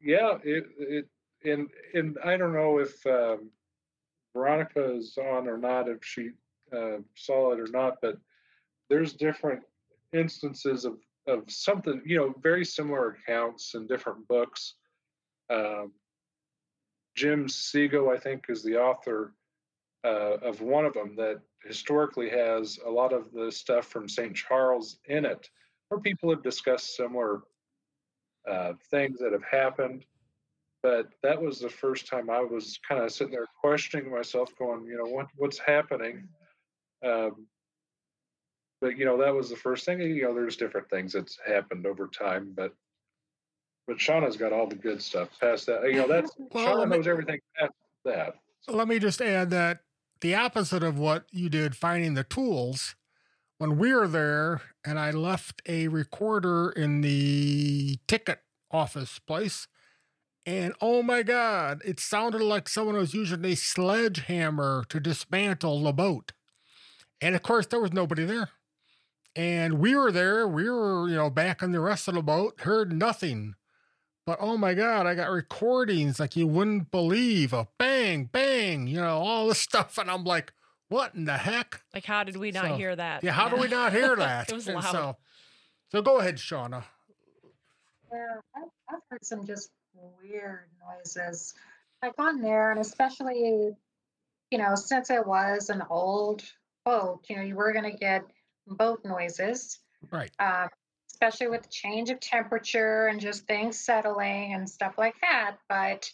[0.00, 1.08] Yeah, it it
[1.44, 3.50] and and I don't know if um,
[4.38, 6.30] Veronica is on or not, if she
[6.72, 8.18] uh, saw it or not, but
[8.88, 9.62] there's different
[10.12, 14.74] instances of of something, you know, very similar accounts in different books
[15.50, 15.92] um,
[17.16, 19.34] Jim Segal, I think, is the author
[20.04, 24.34] uh, of one of them that historically has a lot of the stuff from St.
[24.34, 25.48] Charles in it,
[25.88, 27.42] where people have discussed similar
[28.48, 30.04] uh, things that have happened.
[30.82, 34.86] But that was the first time I was kind of sitting there questioning myself, going,
[34.86, 36.28] you know, what what's happening?
[37.04, 37.46] Um,
[38.80, 40.00] but you know, that was the first thing.
[40.00, 42.72] You know, there's different things that's happened over time, but
[43.88, 45.82] but Shauna's got all the good stuff past that.
[45.84, 47.72] You know, that's well, Shauna knows everything past
[48.04, 48.34] that.
[48.60, 48.76] So.
[48.76, 49.80] Let me just add that
[50.20, 52.94] the opposite of what you did finding the tools,
[53.58, 59.66] when we were there and I left a recorder in the ticket office place,
[60.46, 65.92] and oh my God, it sounded like someone was using a sledgehammer to dismantle the
[65.92, 66.32] boat.
[67.20, 68.50] And of course, there was nobody there.
[69.36, 72.60] And we were there, we were, you know, back in the rest of the boat,
[72.62, 73.54] heard nothing.
[74.26, 79.00] But oh my God, I got recordings like you wouldn't believe a bang, bang, you
[79.00, 79.98] know, all this stuff.
[79.98, 80.52] And I'm like,
[80.88, 81.82] what in the heck?
[81.94, 83.22] Like, how did we not so, hear that?
[83.22, 83.54] Yeah, how yeah.
[83.54, 84.48] do we not hear that?
[84.48, 84.84] it was loud.
[84.84, 85.16] So,
[85.90, 86.84] so go ahead, Shauna.
[88.10, 88.18] Yeah,
[88.56, 89.70] I've, I've heard some just
[90.20, 91.54] weird noises.
[92.02, 93.70] I've gone there, and especially,
[94.50, 96.42] you know, since it was an old
[96.84, 98.24] boat, you know, you were going to get
[98.66, 99.78] boat noises.
[100.10, 100.30] Right.
[100.38, 100.68] Um,
[101.10, 105.56] especially with the change of temperature and just things settling and stuff like that.
[105.68, 106.08] But,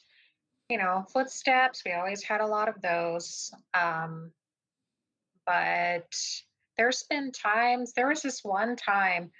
[0.70, 3.52] you know, footsteps, we always had a lot of those.
[3.74, 4.30] Um,
[5.44, 6.10] but
[6.78, 9.30] there's been times, there was this one time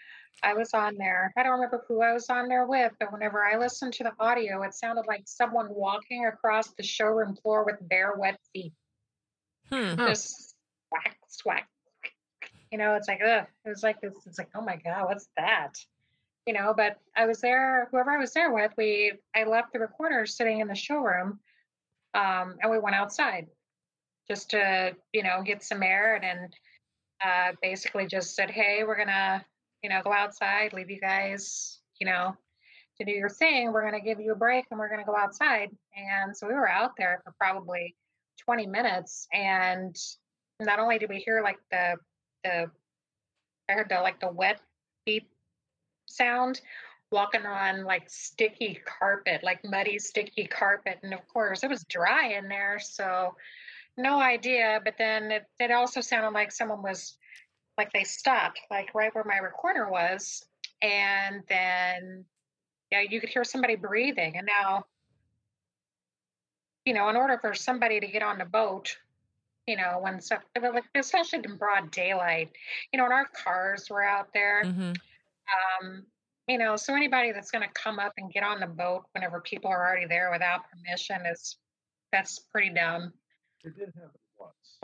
[0.43, 1.33] I was on there.
[1.37, 4.13] I don't remember who I was on there with, but whenever I listened to the
[4.21, 8.73] audio, it sounded like someone walking across the showroom floor with bare, wet feet.
[9.71, 9.95] Hmm.
[9.95, 10.09] Huh.
[10.09, 10.55] Just
[10.91, 11.69] whack, swack.
[12.71, 13.47] You know, it's like, ugh.
[13.65, 14.15] It was like this.
[14.27, 15.75] It's like, oh my god, what's that?
[16.47, 17.89] You know, but I was there.
[17.91, 21.41] Whoever I was there with, we I left the recorder sitting in the showroom,
[22.13, 23.47] um, and we went outside
[24.29, 26.51] just to you know get some air and then
[27.25, 29.45] uh, basically just said, hey, we're gonna
[29.85, 32.35] you know go outside, leave you guys you know
[32.97, 33.73] to do your thing.
[33.73, 35.69] We're gonna give you a break and we're gonna go outside.
[35.95, 37.95] And so we were out there for probably
[38.45, 39.95] 20 minutes, and
[40.59, 41.97] not only did we hear like the
[42.43, 42.71] the
[43.69, 44.61] I heard the like the wet
[45.05, 45.29] beep
[46.07, 46.63] sound
[47.13, 52.35] walking on like sticky carpet, like muddy sticky carpet, and of course it was dry
[52.39, 53.35] in there, so
[53.99, 54.81] no idea.
[54.83, 57.19] But then it, it also sounded like someone was
[57.79, 60.45] like they stopped, like right where my recorder was,
[60.83, 62.25] and then
[62.91, 64.85] yeah, you could hear somebody breathing, and now
[66.85, 68.95] you know, in order for somebody to get on the boat,
[69.67, 72.51] you know, when stuff, like especially in broad daylight,
[72.93, 74.93] you know, and our cars were out there, hmm
[75.81, 76.05] um,
[76.47, 79.41] you know, so anybody that's going to come up and get on the boat whenever
[79.41, 81.57] people are already there without permission is
[82.13, 83.13] that's pretty dumb.
[83.65, 84.24] It did happen once.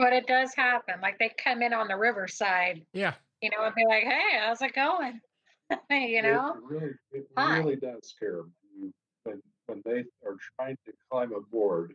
[0.00, 0.94] But it does happen.
[1.02, 3.12] Like they come in on the riverside, Yeah.
[3.42, 5.20] you know, and be like, "Hey, how's it going?"
[5.90, 6.54] you know.
[6.54, 7.58] it really, it Hi.
[7.58, 11.94] really does scare them you when when they are trying to climb aboard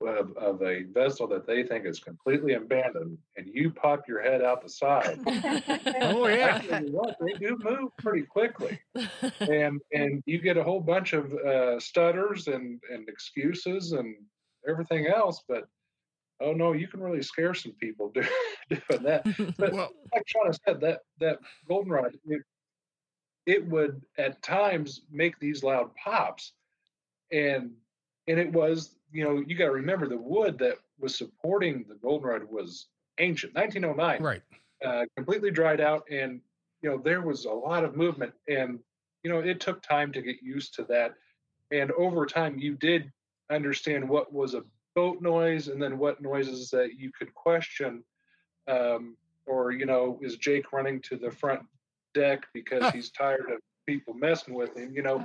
[0.00, 4.40] of, of a vessel that they think is completely abandoned, and you pop your head
[4.40, 5.18] out the side.
[6.02, 6.60] Oh, yeah.
[6.82, 8.78] What, they do move pretty quickly,
[9.40, 14.14] and and you get a whole bunch of uh, stutters and and excuses and
[14.68, 15.64] everything else, but.
[16.40, 16.72] Oh no!
[16.72, 18.22] You can really scare some people do,
[18.68, 19.26] doing that.
[19.58, 22.42] But Well, like Shauna said, that that goldenrod, it,
[23.46, 26.52] it would at times make these loud pops,
[27.32, 27.72] and
[28.26, 31.94] and it was you know you got to remember the wood that was supporting the
[31.96, 32.86] goldenrod was
[33.18, 34.42] ancient, 1909, right.
[34.84, 36.40] uh, completely dried out, and
[36.82, 38.80] you know there was a lot of movement, and
[39.22, 41.14] you know it took time to get used to that,
[41.70, 43.12] and over time you did
[43.50, 44.62] understand what was a
[44.94, 48.02] boat noise, and then what noises that you could question
[48.68, 51.60] um, or you know, is Jake running to the front
[52.14, 54.92] deck because he's tired of people messing with him?
[54.94, 55.24] You know,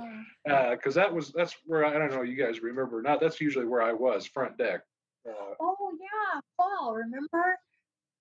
[0.70, 2.22] because that was that's where I, I don't know.
[2.22, 3.20] You guys remember or not?
[3.20, 4.82] That's usually where I was, front deck.
[5.28, 7.56] Uh, Oh yeah, Paul, remember?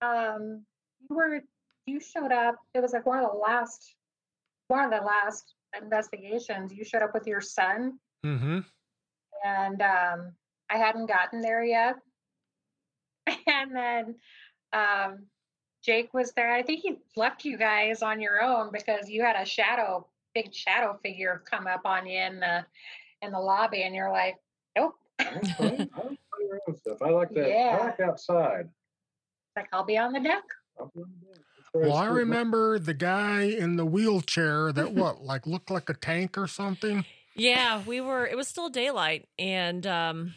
[0.02, 0.64] Um,
[1.10, 1.42] you were
[1.86, 2.56] you showed up.
[2.74, 3.96] It was like one of the last
[4.68, 6.72] one of the last investigations.
[6.74, 8.60] You showed up with your son, Mm-hmm.
[9.46, 10.34] and um,
[10.69, 11.95] I hadn't gotten there yet.
[13.45, 14.15] And then
[14.73, 15.25] um,
[15.84, 16.51] Jake was there.
[16.51, 20.53] I think he left you guys on your own because you had a shadow, big
[20.53, 22.65] shadow figure come up on you in the
[23.21, 24.38] in the lobby, and you're like,
[24.75, 24.95] nope.
[25.19, 25.41] I'm.
[25.60, 27.01] I'm play around with stuff.
[27.01, 27.49] I like that.
[27.49, 27.77] Yeah.
[27.79, 28.69] I like outside.
[29.55, 30.43] Like I'll be on the deck.
[30.79, 31.43] I'll on the deck.
[31.73, 36.38] Well, I remember the guy in the wheelchair that what, like looked like a tank
[36.38, 37.05] or something.
[37.36, 38.27] Yeah, we were.
[38.27, 40.34] It was still daylight, and um,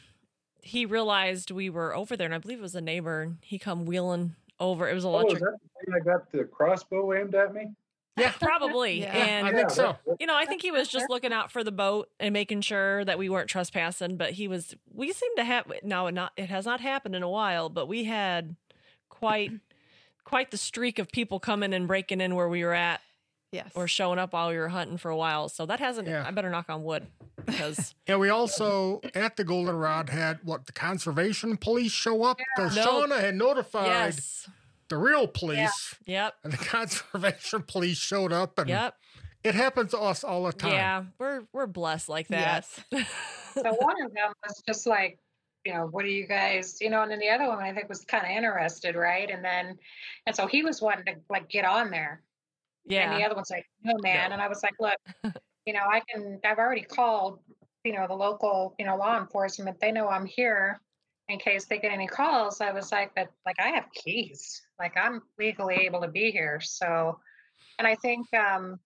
[0.63, 3.23] he realized we were over there, and I believe it was a neighbor.
[3.23, 4.89] and He come wheeling over.
[4.89, 7.73] It was Oh, is electric, that the thing that got the crossbow aimed at me?
[8.17, 8.33] Yeah.
[8.41, 9.01] probably.
[9.01, 9.17] Yeah.
[9.17, 9.97] And I think so.
[10.21, 13.05] you know, I think he was just looking out for the boat and making sure
[13.05, 14.17] that we weren't trespassing.
[14.17, 14.75] But he was.
[14.93, 16.09] We seem to have now.
[16.11, 18.55] Not it has not happened in a while, but we had
[19.09, 19.51] quite
[20.25, 23.01] quite the streak of people coming and breaking in where we were at
[23.53, 23.71] Yes.
[23.75, 25.51] or showing up while we were hunting for a while.
[25.51, 26.09] So that hasn't.
[26.09, 26.25] Yeah.
[26.27, 27.07] I better knock on wood
[27.45, 32.75] because yeah, we also at the Goldenrod had what the conservation police show up because
[32.75, 32.87] No.
[32.87, 34.49] Shauna had notified yes,
[34.89, 38.97] the real police, yep, and the conservation police showed up, and yep.
[39.45, 40.73] it happens to us all the time.
[40.73, 42.67] Yeah, we're we're blessed like that.
[42.91, 43.07] Yes.
[43.55, 45.19] So one of them was just like,
[45.67, 47.87] you know, what do you guys, you know, and then the other one I think
[47.89, 49.29] was kind of interested, right?
[49.31, 49.79] And then,
[50.27, 52.23] and so he was wanting to like get on there,
[52.91, 54.33] and the other one's like, no, man.
[54.33, 54.99] And I was like, look,
[55.67, 57.41] you know, I can, I've already called,
[57.85, 59.79] you know, the local, you know, law enforcement.
[59.81, 60.81] They know I'm here
[61.29, 62.61] in case they get any calls.
[62.61, 66.61] I was like, but like I have keys, like I'm legally able to be here.
[66.61, 67.19] So,
[67.79, 68.79] and I think, um,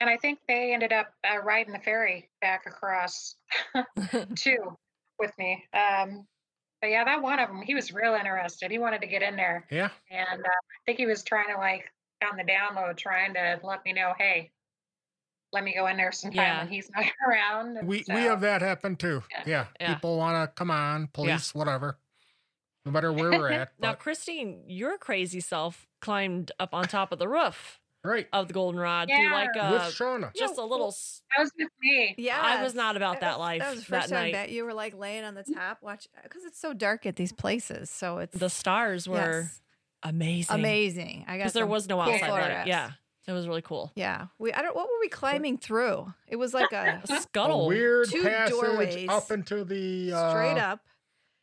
[0.00, 3.36] and I think they ended up uh, riding the ferry back across
[4.36, 4.76] too
[5.18, 5.64] with me.
[5.72, 6.26] Um,
[6.80, 8.70] but yeah, that one of them, he was real interested.
[8.70, 9.90] He wanted to get in there, Yeah.
[10.10, 11.84] and uh, I think he was trying to like
[12.30, 14.50] on the download, trying to let me know, hey,
[15.52, 16.58] let me go in there sometime Yeah.
[16.64, 17.76] when he's not around.
[17.76, 19.22] and We we have that happen too.
[19.30, 19.42] Yeah.
[19.46, 19.66] Yeah.
[19.80, 19.94] Yeah.
[19.94, 21.98] People want to come on, police, whatever.
[22.84, 23.72] No matter where we're at.
[23.78, 27.78] Now, but- Christine, your crazy self climbed up on top of the roof.
[28.04, 28.26] Right.
[28.32, 29.32] of the goldenrod through Yeah.
[29.32, 30.34] like With a Shauna.
[30.34, 30.90] just a little.
[30.90, 32.16] That was with me.
[32.18, 34.22] Yeah, I was not about that was- life That was the that first time I
[34.24, 34.32] night.
[34.32, 37.30] bet you were like laying on the top, watch because it's so dark at these
[37.32, 37.90] places.
[37.90, 39.60] So it's The stars were yes,
[40.02, 40.54] amazing.
[40.54, 41.24] amazing.
[41.26, 42.40] I got because there was no cool outside light.
[42.40, 42.68] photographs.
[42.68, 42.90] Yeah,
[43.26, 43.92] it was really cool.
[43.94, 44.26] yeah.
[44.38, 46.12] We I don't what were we climbing through?
[46.28, 47.64] It was like a A scuttle.
[47.64, 49.08] A weird Two passage doorways.
[49.08, 50.80] up into the uh, straight up.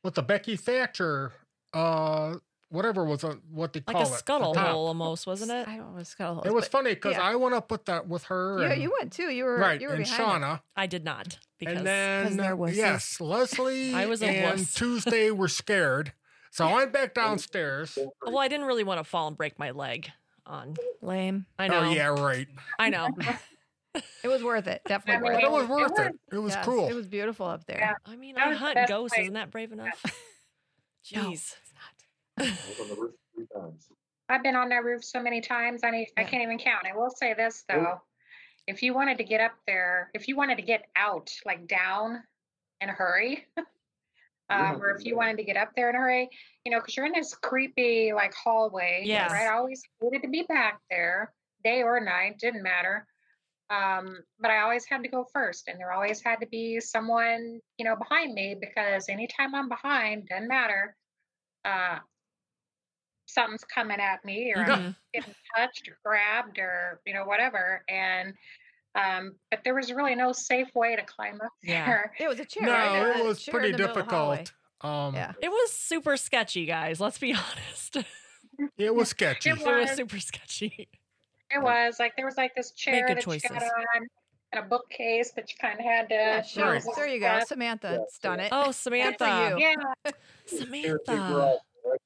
[0.04, 1.32] with the Becky Thatcher,
[1.74, 2.36] uh,
[2.70, 5.68] whatever was a, what they like call a it, the scuttle hole almost, wasn't it?
[5.68, 6.44] I don't know scuttle hole.
[6.44, 7.24] It was funny because yeah.
[7.24, 8.62] I went up with that with her.
[8.62, 9.30] Yeah, and, you went too.
[9.32, 10.46] You were right, You were and behind it.
[10.46, 12.76] Shauna, I did not because and then they're wusses.
[12.76, 14.74] yes, Leslie I was a and wuss.
[14.74, 16.14] Tuesday were scared,
[16.52, 17.98] so I went back downstairs.
[18.26, 20.12] well, I didn't really want to fall and break my leg
[20.46, 20.76] on.
[21.02, 21.46] Lame.
[21.58, 21.90] I oh, know.
[21.90, 22.48] Oh yeah, right.
[22.78, 23.10] I know.
[24.24, 24.82] It was worth it.
[24.86, 25.46] Definitely I worth it.
[25.46, 26.00] it was It worth was.
[26.00, 26.20] it.
[26.32, 26.88] It was Yes, cool.
[26.88, 27.80] It was beautiful up there.
[27.80, 27.94] Yeah.
[28.06, 29.16] I mean, I was the hunt ghosts.
[29.16, 29.24] place.
[29.24, 30.04] Isn't that brave enough?
[31.16, 31.34] No, Jeez.
[31.34, 31.74] it's
[32.38, 32.48] not.
[32.48, 33.88] I was on the roof three times.
[34.30, 35.84] I've been on that roof so many times.
[35.84, 36.86] I need, I can't even count.
[36.86, 38.00] I will say this though.
[38.68, 42.22] If you wanted to get up there, if you wanted to get out, like down
[42.80, 43.48] in a hurry,
[44.50, 46.30] not um, or if you wanted to get up there in a hurry,
[46.66, 49.04] you know, because you're in this creepy like hallway.
[49.06, 49.32] Yes.
[49.32, 49.48] Right.
[49.48, 51.34] I always hated to be back there,
[51.64, 53.06] day or night, didn't matter.
[53.70, 57.60] Um, but I always had to go first, and there always had to be someone,
[57.78, 60.96] you know, behind me because anytime I'm behind, doesn't matter.
[61.64, 62.00] Uh,
[63.28, 64.96] something's coming at me, or I'm Mhm.
[65.14, 68.34] getting touched or grabbed or you know whatever and
[68.96, 71.86] um but there was really no safe way to climb up Yeah.
[71.86, 72.64] there It was a chair.
[72.66, 73.18] no, right?
[73.20, 74.38] It was pretty in the middle of the hallway.
[74.38, 74.54] difficult.
[74.82, 75.34] Um, Yeah.
[75.42, 77.00] It was super sketchy, guys.
[77.00, 77.98] Let's be honest.
[78.78, 79.50] it was sketchy.
[79.52, 79.98] It it was was.
[79.98, 80.88] super sketchy.
[81.52, 83.86] it was like there was like this chair good that you got on
[84.54, 86.72] and a bookcase that you kind of had to Yeah, sure.
[86.72, 86.84] Right.
[86.96, 87.40] There you go.
[87.46, 88.50] Samantha's done it.
[88.52, 89.56] Oh, Samantha.
[89.58, 89.64] you.
[89.64, 90.12] yeah
[90.48, 91.12] Samantha.
[91.12, 92.00] also, right?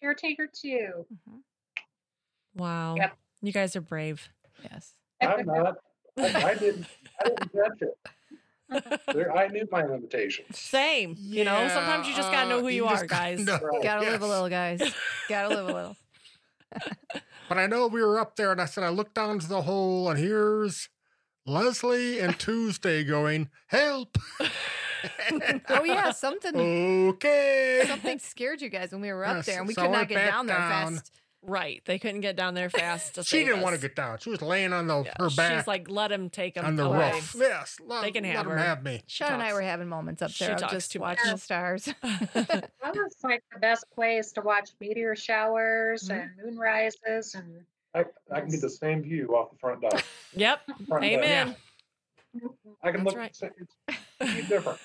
[0.00, 1.40] caretaker too Mhm.
[2.54, 2.94] Wow.
[2.96, 3.16] Yep.
[3.42, 4.28] You guys are brave.
[4.62, 4.94] Yes.
[5.20, 5.76] I'm not.
[6.16, 6.86] I, I didn't.
[7.20, 7.98] I didn't touch it.
[9.12, 10.58] There, I knew my limitations.
[10.58, 11.16] Same.
[11.18, 13.46] you know, sometimes you just gotta know uh, who you, just are, gotta guys.
[13.46, 14.30] know, Gotta live a yes.
[14.30, 14.94] little, guys.
[15.28, 15.96] Gotta live a little.
[17.46, 19.62] But I know we were up there, and I said I looked down to the
[19.62, 20.88] hole, and here's
[21.46, 24.16] Leslie and Tuesday going, "Help!"
[25.68, 27.84] Oh yeah, something okay.
[27.86, 29.90] something scared you guys when we were up Yes, there, and we so I could
[29.92, 30.94] not went get back down there down.
[30.96, 31.12] fast.
[31.46, 31.82] Right.
[31.84, 33.16] They couldn't get down there fast.
[33.16, 34.16] To She didn't want to get down.
[34.18, 36.76] She was laying on the Yeah, her back She's like, let him take him on
[36.76, 37.12] the away.
[37.12, 37.36] roof.
[37.38, 38.58] Yes, let, They can let have him her.
[38.58, 39.02] have me.
[39.06, 41.18] Sean and I were having moments up there of talks just too much.
[41.18, 41.84] watching the stars.
[42.02, 46.22] that was like the best place to watch meteor showers Mhm.
[46.22, 50.02] and moonrises and I, I can get the same view off the front dock.
[50.34, 50.60] Yep.
[50.88, 51.12] Front deck.
[51.12, 51.56] Amen.
[52.82, 53.16] I can That's look.
[53.16, 53.36] right.
[53.42, 54.78] It's, it's different.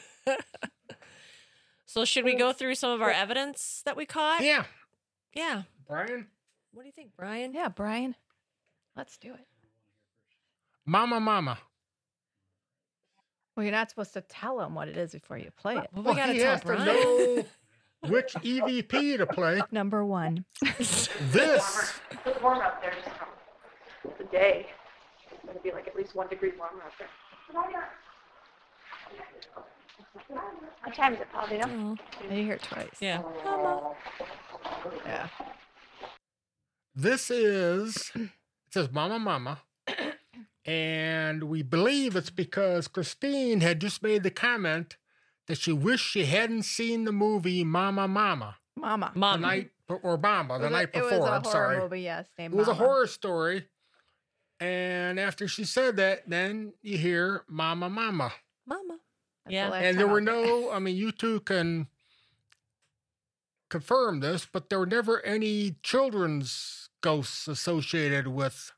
[1.85, 4.43] So should we go through some of our evidence that we caught?
[4.43, 4.65] Yeah,
[5.33, 5.63] Yeah.
[5.87, 6.27] Brian.
[6.71, 7.53] What do you think, Brian?
[7.53, 8.15] yeah, Brian,
[8.95, 9.45] let's do it.
[10.85, 11.57] Mama, mama.
[13.55, 15.87] Well, you're not supposed to tell him what it is before you play it.
[15.93, 17.43] Well, we gotta he tell has to know
[18.09, 19.61] which EVP to play.
[19.71, 20.45] Number one.
[20.77, 21.09] This
[22.25, 23.15] It's warm up there just
[24.01, 24.67] from the day.
[25.31, 27.09] It's gonna be like at least one degree warmer up there.
[30.83, 31.47] What time is it, Paul?
[31.47, 31.97] Do you know?
[31.99, 32.87] Oh, I hear it twice.
[33.01, 33.21] yeah.
[33.45, 33.95] Oh.
[35.05, 35.27] Yeah.
[37.01, 38.29] This is it
[38.71, 39.59] says Mama, mama,
[40.65, 44.97] and we believe it's because Christine had just made the comment
[45.47, 49.11] that she wished she hadn't seen the movie Mama, Mama Mama.
[49.15, 49.37] Mama.
[49.37, 49.71] The night
[50.03, 51.27] or Mama the was a- night It was before.
[51.27, 51.79] a I'm horror sorry.
[51.79, 52.27] movie, yes.
[52.37, 53.67] Named It was a horror story.
[54.61, 58.31] And after she said that, then you hear Mama Mama.
[58.67, 58.99] Mama.
[59.45, 59.69] That's Yeah.
[59.69, 61.87] the And there were no, I mean, you two can
[63.69, 68.71] confirm this, but there were never any children's ghosts associated with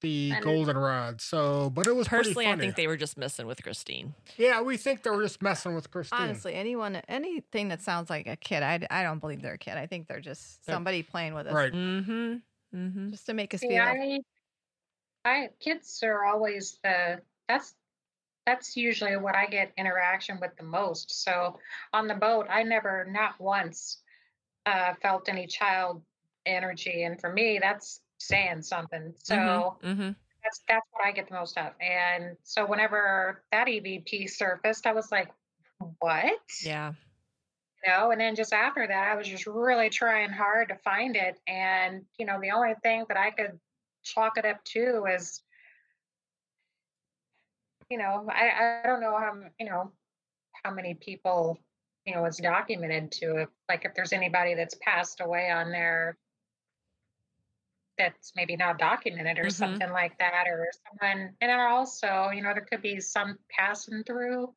[0.00, 1.20] the And- goldenrod.
[1.20, 4.14] So, but it was Personally, pretty I think they were just messing with Christine.
[4.38, 6.20] yeah, we think they were just messing with Christine.
[6.20, 9.76] Honestly, anyone, anything that sounds like a kid, I, I don't believe they're a kid.
[9.76, 10.74] I think they're just Yeah.
[10.74, 11.72] somebody playing with us, right.
[11.72, 12.36] Mm-hmm.
[12.74, 13.10] Mm-hmm.
[13.10, 13.82] just to make us See, feel.
[13.82, 14.20] I,
[15.26, 17.74] I kids are always the that's
[18.46, 21.22] that's usually what I get interaction with the most.
[21.24, 21.58] So
[21.92, 23.98] on the boat, I never, not once,
[24.66, 26.02] uh, felt any child
[26.46, 29.12] energy, and for me, that's saying something.
[29.16, 30.10] So Mm-hmm.
[30.42, 31.72] that's that's what I get the most of.
[31.80, 35.30] And so whenever that EVP surfaced, I was like,
[36.00, 36.38] what?
[36.64, 36.92] Yeah.
[37.84, 41.16] you know and then just after that i was just really trying hard to find
[41.16, 43.58] it and you know the only thing that i could
[44.02, 45.42] chalk it up to is
[47.88, 49.90] you know i i don't know how you know
[50.64, 51.58] how many people
[52.04, 56.16] you know it's documented to it like if there's anybody that's passed away on there
[58.00, 59.52] that's maybe not documented or Mhm.
[59.52, 64.54] something like that, or someone, and also, you know, there could be some passing through.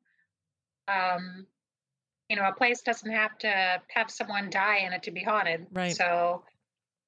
[0.87, 1.47] Um,
[2.29, 5.67] you know, a place doesn't have to have someone die in it to be haunted.
[5.71, 5.95] Right.
[5.95, 6.45] So,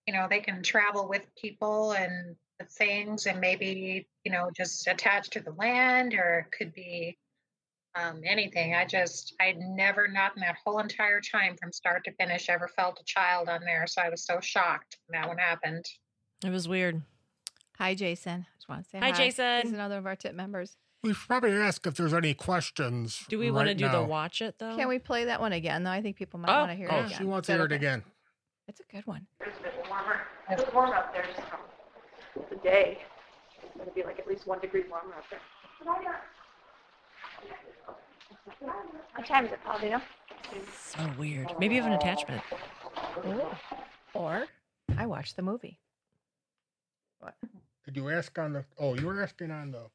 [0.06, 4.88] you know, they can travel with people and the things and maybe, you know, just
[4.88, 7.18] attached to the land or it could be
[7.96, 8.76] um, anything.
[8.76, 12.68] I just, I'd never, not in that whole entire time from start to finish, ever
[12.68, 13.88] felt a child on there.
[13.88, 15.86] So I was so shocked when that one happened.
[16.44, 17.02] It was weird.
[17.78, 18.46] Hi, Jason.
[18.50, 19.62] I just want to say Hi, Jason.
[19.64, 20.78] He's another of our TIP members.
[21.04, 23.26] We should probably ask if there's any questions.
[23.30, 24.76] Do we want to right do the watch it though?
[24.76, 25.92] Can we play that one again, though?
[25.92, 27.18] I think people might Oh, want to hear Oh, it again.
[27.18, 27.76] she wants to that hear it okay?
[27.76, 28.04] again.
[28.68, 29.28] It's a good one.
[29.42, 30.22] It's a bit warmer.
[30.50, 31.60] It's warm out there just from
[32.50, 33.00] the day.
[33.64, 35.40] It's going to be like at least one degree warmer up there.
[39.16, 40.02] What time is it, paul Paulina?
[40.76, 41.52] So weird.
[41.60, 42.42] Maybe you have an attachment.
[43.28, 43.42] Ooh.
[44.14, 44.46] Or
[44.98, 45.80] I watched the movie.
[47.26, 47.36] What?
[47.86, 48.66] Did you ask on the?
[48.80, 49.88] Oh, you were asking on the.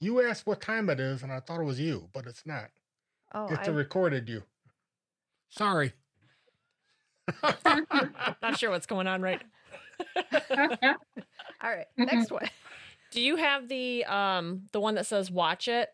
[0.00, 2.68] You asked what time it is, and I thought it was you, but it's not.
[3.34, 4.42] Oh, it's I, a recorded you.
[5.48, 5.92] Sorry.
[7.42, 9.42] Not sure what's going on right.
[10.20, 10.66] all
[11.62, 11.86] right.
[11.96, 12.48] Next one.
[13.10, 15.88] Do you have the um the one that says watch it?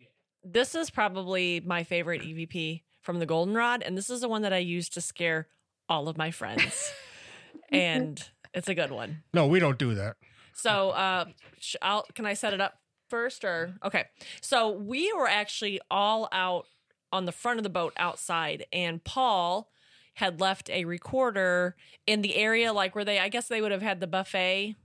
[0.00, 0.06] Yeah.
[0.42, 4.52] This is probably my favorite EVP from the Goldenrod, and this is the one that
[4.52, 5.46] I use to scare
[5.88, 6.92] all of my friends.
[7.72, 8.20] and
[8.54, 9.22] it's a good one.
[9.32, 10.16] No, we don't do that.
[10.54, 11.26] So, uh,
[11.58, 12.74] sh- I'll, can I set it up
[13.08, 14.06] first or okay?
[14.40, 16.66] So we were actually all out
[17.12, 19.70] on the front of the boat outside, and Paul
[20.14, 21.76] had left a recorder
[22.06, 24.76] in the area, like where they, I guess they would have had the buffet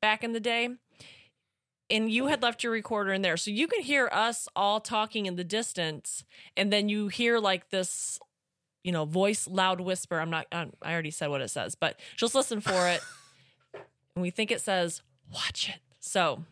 [0.00, 0.68] back in the day.
[1.90, 5.26] And you had left your recorder in there, so you can hear us all talking
[5.26, 6.24] in the distance,
[6.56, 8.18] and then you hear like this,
[8.84, 10.18] you know, voice, loud whisper.
[10.20, 13.00] I'm not, I'm, I already said what it says, but just listen for it.
[13.74, 15.02] and we think it says
[15.32, 15.80] watch it.
[16.00, 16.44] So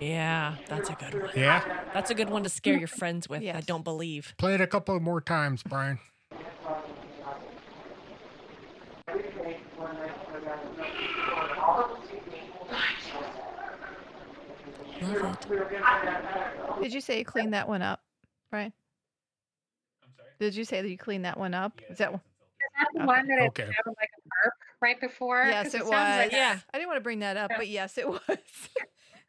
[0.00, 1.30] Yeah, that's a good one.
[1.34, 1.82] Yeah.
[1.92, 3.42] That's a good one to scare your friends with.
[3.42, 4.34] I don't believe.
[4.38, 5.98] Play it a couple more times, Brian.
[15.02, 16.82] Love it.
[16.82, 18.00] Did you say you cleaned that one up,
[18.50, 18.72] Brian?
[20.04, 20.30] I'm sorry.
[20.40, 21.80] Did you say that you cleaned that one up?
[21.90, 22.20] Is that one?
[22.20, 23.06] Is that the Okay.
[23.06, 23.62] one that it Okay.
[23.64, 25.44] sounded like a burp right before?
[25.46, 26.18] Yes, 'Cause it sounds was.
[26.24, 26.58] like- Yeah.
[26.72, 27.56] I didn't want to bring that up, Yeah.
[27.56, 28.20] but yes, it was.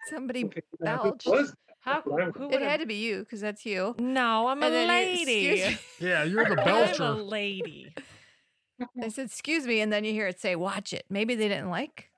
[0.09, 1.27] Somebody, Okay, who belched.
[1.27, 1.93] was How?
[1.95, 3.95] That's what I- Who it had to be you because that's you.
[3.99, 5.49] No, I'm a And then you- lady.
[5.61, 7.03] excuse Yeah, you're the belcher.
[7.03, 7.93] I'm a lady.
[9.01, 11.69] I said, "Excuse me," and then you hear it say, "Watch it." Maybe they didn't
[11.69, 12.11] like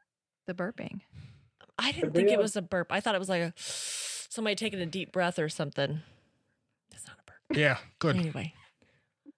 [0.48, 1.02] the burping.
[1.80, 2.88] I didn't think it was a burp.
[2.92, 6.02] I thought it was like a somebody taking a deep breath or something.
[6.94, 7.58] It's not a burp.
[7.58, 8.16] Yeah, good.
[8.16, 8.54] Anyway.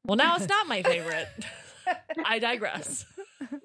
[0.06, 1.28] Well, now it's not my favorite.
[2.26, 3.06] I digress.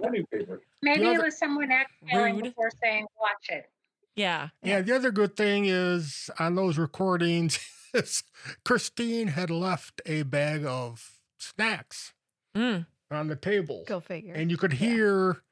[0.01, 0.61] My new favorite.
[0.83, 2.45] Maybe it was someone exhaling Rude.
[2.45, 3.69] before saying, watch it.
[4.14, 4.49] Yeah.
[4.62, 7.59] Yeah, the other good thing is on those recordings,
[7.95, 8.23] is
[8.64, 12.12] Christine had left a bag of snacks
[12.57, 12.87] Mm.
[13.11, 13.85] on the table.
[13.87, 14.35] Go figure.
[14.35, 15.43] and you could hear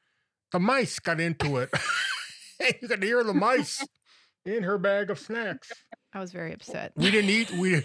[0.53, 1.71] the mice got into it.
[2.61, 3.87] and you could hear the mice
[4.45, 5.73] in her bag of snacks.
[6.13, 6.93] I was very upset.
[6.97, 7.51] We didn't eat.
[7.53, 7.85] We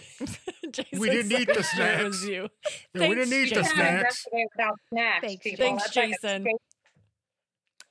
[0.71, 2.25] Jason We didn't eat the it was snacks.
[2.25, 2.47] you.
[2.93, 3.75] yeah, we didn't eat the Jason.
[3.75, 4.25] Can't snacks.
[4.31, 5.65] without snacks, Thanks, people.
[5.65, 6.47] Thanks, That's like Jason.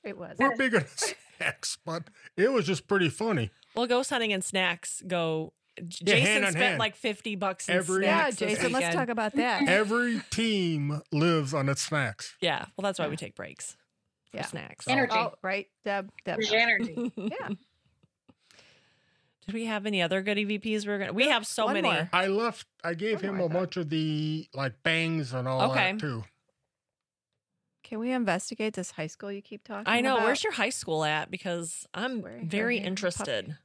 [0.03, 0.35] It was.
[0.39, 2.03] We're big on snacks, but
[2.37, 3.51] it was just pretty funny.
[3.75, 5.53] Well, ghost hunting and snacks go.
[5.87, 6.79] J- Yeah, Jason hand spent hand.
[6.79, 8.35] like 50 bucks in Every- Yeah, snacks.
[8.37, 9.61] this Jason, let's talk about that.
[9.61, 9.69] Mm-hmm.
[9.69, 12.35] Every team lives on its snacks.
[12.41, 12.65] Yeah.
[12.75, 13.77] Well, that's why we take breaks.
[14.31, 14.45] For Yeah.
[14.45, 14.87] Snacks.
[14.87, 15.13] Energy.
[15.15, 16.11] Oh, right, Deb.
[16.25, 16.37] Deb.
[16.37, 17.11] There's energy.
[17.17, 17.49] Yeah.
[19.47, 20.85] Did we have any other good EVPs?
[20.85, 21.13] We're gonna.
[21.13, 21.89] We have so one many.
[21.89, 22.09] more.
[22.13, 22.67] I left.
[22.83, 23.53] I gave What do him I a thought?
[23.53, 25.91] bunch of the like bangs and all Okay.
[25.93, 26.23] that too.
[27.83, 30.15] Can we investigate this high school you keep talking I know.
[30.15, 30.25] about?
[30.27, 31.29] Where's your high school at?
[31.31, 33.57] Because I'm Wearing very interested.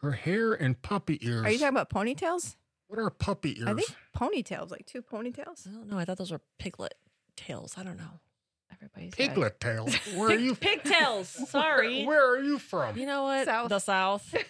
[0.00, 1.44] Her hair and puppy ears.
[1.44, 2.56] Are you talking about ponytails?
[2.88, 3.68] what are puppy ears?
[3.68, 5.68] I think ponytails, like two ponytails.
[5.68, 5.98] I don't know.
[5.98, 6.94] I thought those were piglet
[7.36, 7.74] tails.
[7.76, 8.20] I don't know.
[8.72, 9.88] Everybody's got- Piglet tail.
[10.16, 10.54] Where are you?
[10.54, 11.28] Pigtails.
[11.50, 12.04] Sorry.
[12.04, 12.96] Where are you from?
[12.98, 13.44] You know what?
[13.46, 13.68] South.
[13.68, 14.34] The South.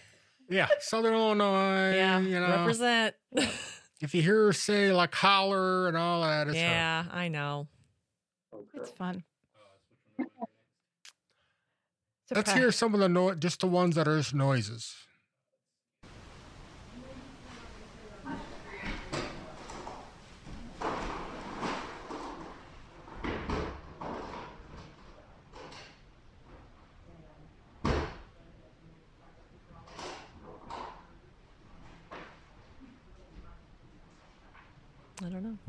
[0.47, 1.95] Yeah, Southern Illinois.
[1.95, 2.19] Yeah.
[2.21, 2.49] you know.
[2.51, 3.15] Represent.
[4.03, 6.63] If you hear her say like holler and all that, it's her.
[6.63, 7.67] yeah, I know.
[8.75, 9.25] It's fun.
[12.31, 14.95] Let's hear some of the no- just the ones that are just noises.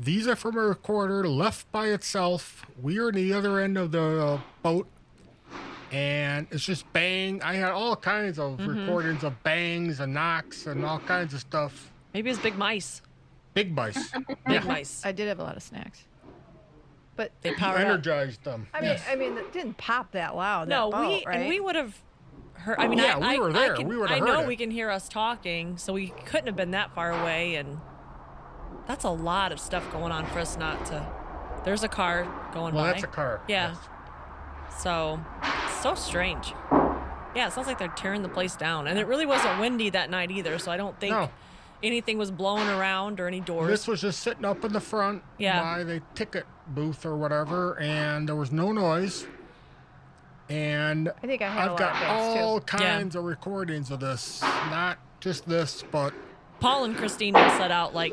[0.00, 2.64] These are from a recorder left by itself.
[2.80, 4.86] We are in the other end of the boat,
[5.92, 7.42] and it's just bang.
[7.42, 8.80] I had all kinds of Mm-hmm.
[8.80, 11.92] recordings of bangs and knocks and all kinds of stuff.
[12.14, 13.02] Maybe it's big mice.
[13.54, 14.12] Big mice.
[14.46, 15.02] Big mice.
[15.04, 16.04] I did have a lot of snacks.
[17.14, 17.86] But They powered up.
[17.86, 18.66] energized them.
[18.74, 19.04] I mean, Yes.
[19.08, 20.68] I mean, it didn't pop that loud.
[20.68, 21.40] No, that boat, we right?
[21.40, 21.98] and we would have
[22.52, 22.76] heard.
[22.78, 23.74] I mean, Yeah, I, we I- were I there.
[23.76, 24.46] can- We would've I know it.
[24.46, 27.54] we can hear us talking, so we couldn't have been that far away.
[27.54, 27.78] And
[28.86, 31.06] that's a lot of stuff going on for us not to.
[31.64, 32.90] There's a car going well, by.
[32.90, 33.40] Well, that's a car.
[33.48, 33.70] Yeah.
[33.70, 33.78] Yes.
[34.80, 35.20] So,
[35.82, 36.52] so strange.
[37.34, 40.08] Yeah, it sounds like they're tearing the place down, and it really wasn't windy that
[40.10, 40.58] night either.
[40.58, 41.30] So I don't think No.
[41.82, 43.68] anything was blowing around or any doors.
[43.68, 45.60] This was just sitting up in the front Yeah.
[45.62, 49.26] by the ticket booth or whatever, and there was no noise.
[50.48, 52.76] And I think I had a I've lot got of bangs all too.
[52.78, 54.40] kinds of recordings of this.
[54.42, 56.14] Not just this, but
[56.60, 58.12] Paul and Christine have set out like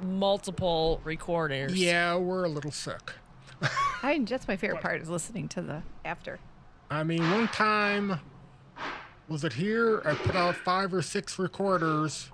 [0.00, 1.74] multiple recorders.
[1.74, 3.12] yeah, we're a little sick.
[4.02, 6.38] I, that's my favorite part is listening to the after.
[6.90, 8.20] I mean, one time,
[9.28, 10.02] was it here?
[10.04, 12.30] I put out five or six recorders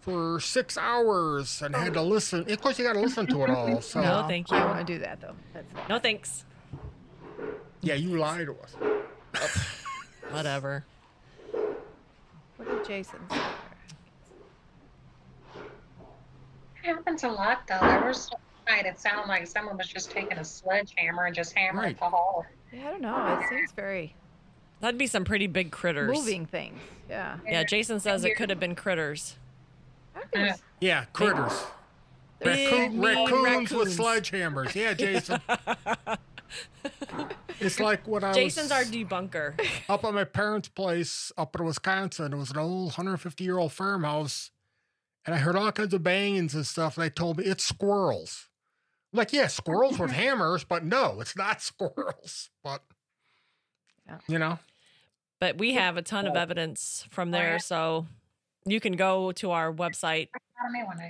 [0.00, 2.50] for six hours and had to listen.
[2.50, 3.80] Of course, you got to listen to it all.
[3.80, 4.56] So, No, thank you.
[4.56, 4.66] I you.
[4.66, 5.34] want to do that though.
[5.54, 5.66] That's.
[5.88, 6.44] No thanks.
[7.80, 8.76] yeah, you lied to us.
[10.30, 10.84] Whatever.
[12.56, 13.36] What did Jason say?
[16.82, 17.78] It happens a lot though.
[17.80, 18.40] There was one
[18.76, 21.98] night it sounded like someone was just taking a sledgehammer and just hammering Right.
[21.98, 22.46] the hall.
[22.72, 23.40] Yeah, I don't know.
[23.42, 24.14] It seems very
[24.80, 26.16] That'd be some pretty big critters.
[26.16, 26.78] moving things.
[27.10, 27.38] Yeah.
[27.46, 29.36] Yeah, Jason says it could have been critters.
[30.14, 31.64] I think Yeah, critters.
[32.40, 34.72] Big, Raccoon, mean raccoons with sledgehammers.
[34.76, 35.40] Yeah, Jason.
[37.60, 39.58] it's like what I Jason's our debunker.
[39.88, 42.32] up at my parents' place up in Wisconsin.
[42.32, 44.52] It was an old 150 year old farmhouse,
[45.28, 46.96] and I heard all kinds of bangings and stuff.
[46.96, 48.48] And they told me it's squirrels.
[49.12, 52.48] I'm like, yeah, squirrels with hammers, but no, it's not squirrels.
[52.64, 52.82] But
[54.06, 54.18] Yeah.
[54.26, 54.58] you know,
[55.38, 58.06] But we have a ton of evidence from there, so
[58.66, 61.00] you can go to our website, I may want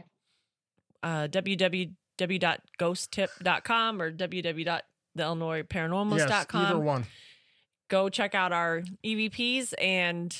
[1.03, 6.29] uh, www.ghosttip.com or www.theillinoisparanormalist.com.
[6.29, 7.07] yes, either one.
[7.89, 10.37] go check out our EVPs and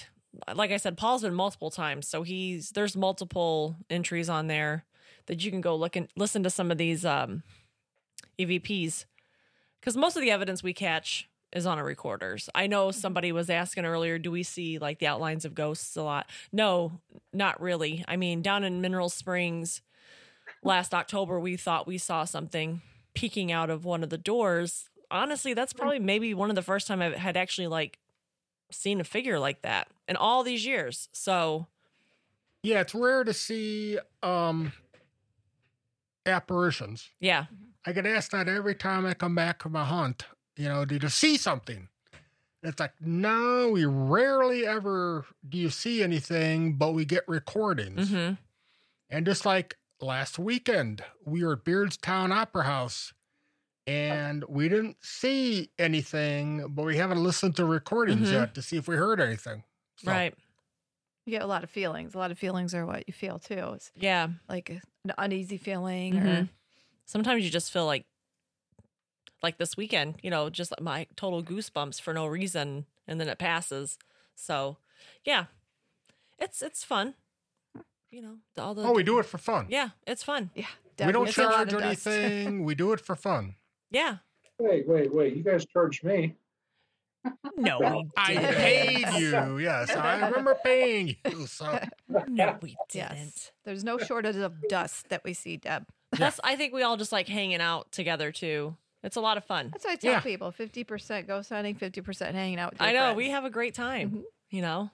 [0.55, 4.85] like I said, Paul's been multiple times, so he's there's multiple entries on there
[5.27, 7.43] that you can go look and listen to some of these um,
[8.39, 9.05] EVPs
[9.81, 12.51] because most of the evidence we catch is on our recorders.
[12.55, 16.03] I know somebody was asking earlier, do we see like the outlines of ghosts a
[16.03, 16.29] lot?
[16.53, 17.01] No,
[17.33, 18.05] not really.
[18.07, 19.81] I mean, down in Mineral Springs
[20.63, 22.83] last October, we thought we saw something
[23.15, 24.91] peeking out of one of the doors.
[25.11, 27.99] Honestly, that's probably maybe one of the first time I had actually like
[28.71, 31.09] seen a figure like that in all these years.
[31.13, 31.67] So
[32.63, 34.73] Yeah, it's rare to see um
[36.27, 37.09] apparitions.
[37.21, 37.47] yeah,
[37.87, 40.27] I get asked that every time I come back from a hunt.
[40.57, 41.89] You know, did you see something?
[42.63, 48.11] It's like, no, we rarely ever do you see anything, but we get recordings.
[48.11, 48.33] hmm
[49.09, 53.15] And just like last weekend, we were at Beardstown Opera House
[53.89, 58.33] and we didn't see anything, but we haven't listened to recordings Mhm.
[58.33, 59.65] yet to see if we heard anything.
[59.97, 60.35] So, right,
[61.25, 62.15] You get a lot of feelings.
[62.15, 63.73] A lot of feelings are what you feel too.
[63.75, 64.29] It's yeah.
[64.49, 64.81] like an
[65.19, 66.49] uneasy feeling or Mhm.
[67.05, 68.07] Sometimes you just feel like,
[69.43, 73.29] like this weekend, you know, just like my total goosebumps for no reason, and then
[73.29, 73.99] it passes.
[74.35, 74.79] So,
[75.25, 75.47] yeah,
[76.39, 77.15] it's it's fun.
[78.11, 79.67] You know, the- all the Oh, we do it for fun.
[79.69, 80.51] Yeah, it's fun.
[80.55, 80.67] yeah.
[80.99, 82.65] we don't definitely a lot charge of anything.
[82.65, 83.55] we do it for fun.
[83.91, 84.17] Yeah.
[84.59, 85.37] Wait, wait, wait.
[85.37, 86.35] You guys charged me.
[87.57, 88.55] No, we I didn't.
[88.55, 89.59] paid you.
[89.59, 91.47] Yes, I remember paying you.
[91.47, 91.79] So
[92.29, 93.17] No, we didn't.
[93.17, 93.53] Yes.
[93.65, 95.85] There's no shortage of dust that we see, Deb.
[96.13, 96.41] That's.
[96.43, 98.77] I think we all just like hanging out together too.
[99.03, 99.71] It's a lot of fun.
[99.73, 100.21] That's what I tell Yeah.
[100.21, 100.51] people.
[100.53, 103.17] Fifty percent ghost hunting, fifty percent hanging out with your I know friends.
[103.17, 104.11] we have a great time.
[104.11, 104.23] Mhm.
[104.51, 104.91] You know,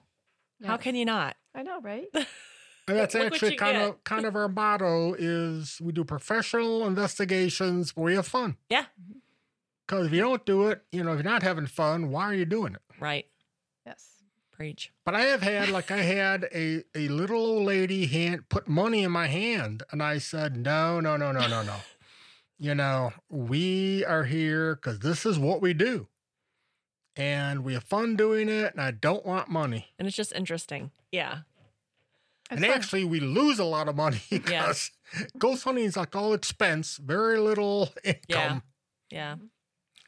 [0.65, 0.81] how Yes.
[0.83, 1.37] can you not?
[1.53, 2.07] I know, right?
[2.87, 3.89] And that's Look actually kind get.
[3.89, 8.57] of kind of our motto is we do professional investigations, but we have fun.
[8.69, 8.85] Yeah.
[9.87, 12.33] Because if you don't do it, you know, if you're not having fun, why are
[12.33, 12.81] you doing it?
[12.99, 13.25] Right.
[13.85, 14.07] yes.
[14.51, 14.91] Preach.
[15.03, 19.03] But I have had like I had a a little old lady hand put money
[19.03, 21.75] in my hand, and I said, no, no, no, no, no, no.
[22.59, 26.07] you know, we are here because this is what we do,
[27.17, 29.87] and we have fun doing it, and I don't want money.
[29.99, 30.91] And it's just interesting.
[31.11, 31.39] Yeah.
[32.51, 32.77] It's and fun.
[32.77, 34.91] actually, we lose a lot of money because
[35.37, 38.61] ghost hunting is like all expense, very little income.
[39.09, 39.35] Yeah.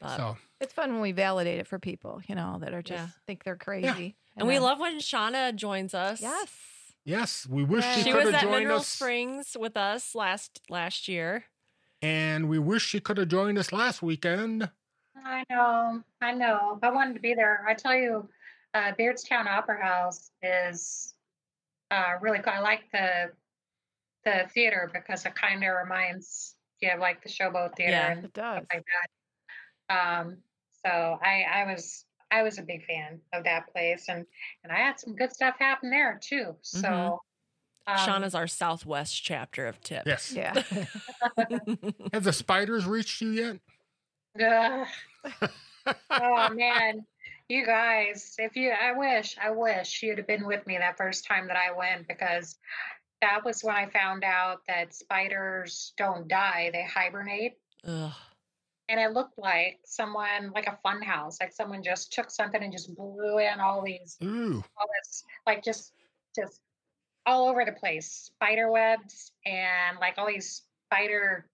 [0.00, 3.00] But- So it's fun when we validate it for people, you know, that are just
[3.02, 3.08] Yeah.
[3.26, 4.16] think they're crazy.
[4.36, 6.20] and we then- love when Shauna joins us.
[6.20, 6.48] Yes.
[7.04, 7.94] Yes, we wish Yeah.
[7.96, 11.44] she, She was at Mineral us, Springs with us last last year.
[12.02, 14.70] and we wish she could have joined us last weekend.
[15.24, 16.78] I know, I know.
[16.82, 17.64] I wanted to be there.
[17.66, 18.28] I tell you,
[18.74, 21.14] uh, Beardstown Opera House is
[21.90, 22.52] uh, really cool.
[22.54, 23.30] I like the
[24.24, 28.10] the theater because it kind of reminds you of like the Showboat Theater Yeah.
[28.12, 28.56] and It does.
[28.58, 28.84] stuff like
[29.88, 30.20] that.
[30.20, 30.36] Um,
[30.84, 34.26] so I I was I was a big fan of that place, and
[34.64, 36.56] and I had some good stuff happen there too.
[36.62, 37.20] So.
[37.86, 40.02] Um, Shauna's our Southwest chapter of TIP.
[40.04, 40.30] Yes.
[40.30, 40.52] Yeah.
[42.12, 43.56] Have the spiders reached you yet?
[44.44, 44.86] Ugh.
[46.10, 47.06] oh man,
[47.48, 51.26] you guys, if you, I wish, I wish you'd have been with me that first
[51.26, 52.58] time that I went because
[53.20, 57.54] that was when I found out that spiders don't die, they hibernate.
[57.86, 58.12] Ugh.
[58.90, 62.72] And it looked like someone, like a fun house, like someone just took something and
[62.72, 64.62] just blew in all these, Ooh.
[64.76, 65.92] all this, like just,
[66.34, 66.60] just
[67.26, 71.46] all over the place, spider webs and like all these spider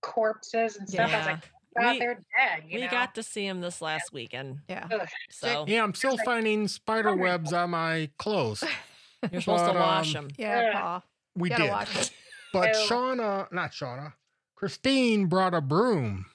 [0.00, 1.12] corpses and stuff.
[1.12, 1.32] I was Yeah.
[1.32, 1.44] like,
[1.78, 2.64] God, We- they're dead.
[2.66, 2.90] You we know?
[2.90, 4.60] got to see him this last weekend.
[4.68, 4.86] Yeah.
[4.90, 5.08] Ugh.
[5.30, 8.62] So Yeah, I'm still finding spider webs on my clothes.
[9.32, 10.30] you're supposed but, to wash um, him.
[10.36, 10.80] Yeah, Yeah.
[10.80, 11.04] Paul.
[11.36, 11.70] We did.
[12.52, 14.12] But So- Shauna, not Shauna,
[14.54, 16.26] Christine brought a broom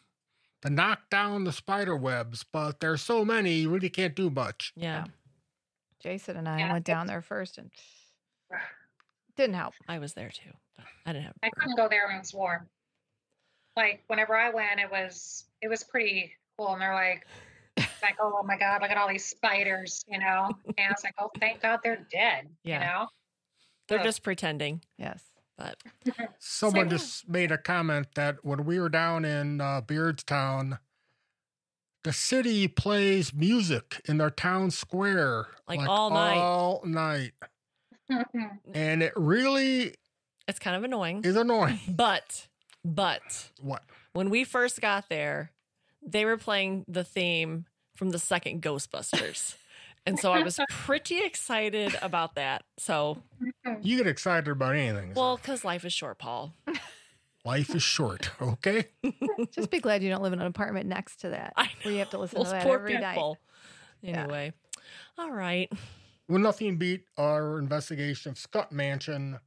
[0.64, 4.74] to knock down the spider webs, but there's so many, you really can't do much.
[4.76, 5.06] Yeah,
[6.00, 7.70] Jason and I Yeah, went down there first and
[9.36, 9.76] didn't help.
[9.88, 10.50] I was there too.
[11.06, 11.36] I didn't have.
[11.44, 12.68] I couldn't go there when it was warm.
[13.78, 17.26] Like whenever I went, it was it was pretty cool, and they're like,
[18.02, 20.50] like, oh my god, look at all these spiders, you know.
[20.66, 22.80] And I was like, oh, thank God they're dead, Yeah.
[22.80, 23.08] you know.
[23.88, 24.04] They're Ugh.
[24.06, 25.24] just pretending, Yes.
[25.58, 25.78] but
[26.40, 30.80] Someone So- just made a comment that when we were down in uh, Beardstown,
[32.04, 36.38] the city plays music in their town square Like, all night.
[36.38, 37.32] All night.
[38.74, 39.94] And it really
[40.48, 41.22] it's kind of annoying.
[41.24, 41.80] is annoying.
[41.90, 42.48] But
[42.96, 43.84] but What?
[44.14, 45.52] when we first got there,
[46.02, 47.66] they were playing the theme
[47.96, 49.56] from the second Ghostbusters.
[50.06, 52.64] And so I was pretty excited about that.
[52.80, 53.22] So,
[53.82, 55.14] You get excited about anything.
[55.14, 56.54] well, because life is short, Paul.
[57.44, 58.86] life is short, okay?
[59.52, 61.52] Just be glad you don't live in an apartment next to that.
[61.58, 63.16] I Where you have to listen Those to that poor every night.
[63.16, 63.38] people.
[64.02, 64.24] Yeah.
[64.24, 64.54] Anyway,
[65.18, 65.70] all right.
[66.30, 69.40] Well, nothing beat our investigation of Scott Mansion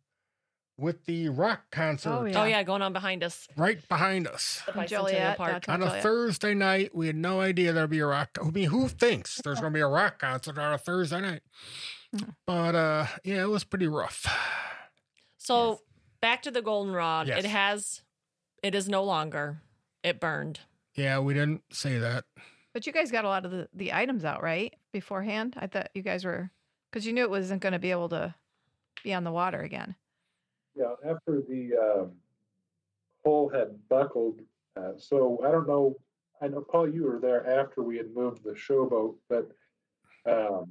[0.80, 2.42] with the rock concert Oh, Yeah.
[2.42, 3.46] Oh, yeah, going on behind us.
[3.56, 4.62] right behind us.
[4.74, 5.64] The Joliet Park.
[5.68, 8.36] On to a Thursday night, we had no idea there'd be a rock.
[8.42, 11.42] I mean, who thinks there's going to be a rock concert on a Thursday night?
[12.16, 12.34] Mhm.
[12.46, 14.26] But uh, yeah, it was pretty rough.
[15.38, 15.78] So Yes.
[16.20, 17.28] back to the goldenrod.
[17.28, 17.44] Yes.
[17.44, 18.02] It has,
[18.62, 19.60] it is no longer.
[20.02, 20.60] It burned.
[20.94, 22.24] Yeah, we didn't say that.
[22.72, 24.74] But you guys got a lot of the, the items out, right?
[24.92, 25.56] Beforehand?
[25.58, 26.50] I thought you guys were,
[26.90, 28.34] because you knew it wasn't going to be able to
[29.02, 29.94] be on the water again.
[30.80, 32.12] Yeah, after the um,
[33.22, 34.40] hull had buckled,
[34.78, 35.94] uh, so I don't know.
[36.40, 39.50] I know Paul, you were there after we had moved the showboat, but
[40.24, 40.70] um,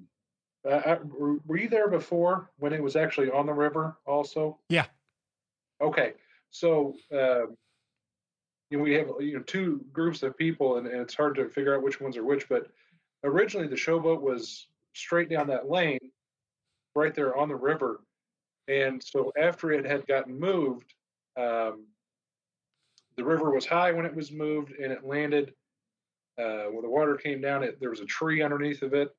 [0.67, 4.57] I, I, were were you there before when it was actually on the river also?
[4.67, 4.87] Yeah.
[5.79, 6.13] Okay,
[6.49, 7.55] so um,
[8.71, 11.49] you know, we have you know two groups of people, and, and it's hard to
[11.49, 12.49] figure out which ones are which.
[12.49, 12.65] But
[13.23, 15.99] originally, the showboat was straight down that lane,
[16.95, 18.01] right there on the river.
[18.69, 20.93] And so after it had gotten moved,
[21.35, 21.87] um,
[23.17, 25.53] the river was high when it was moved, and it landed.
[26.37, 29.09] Uh, when the water came down, it, there was a tree underneath of it,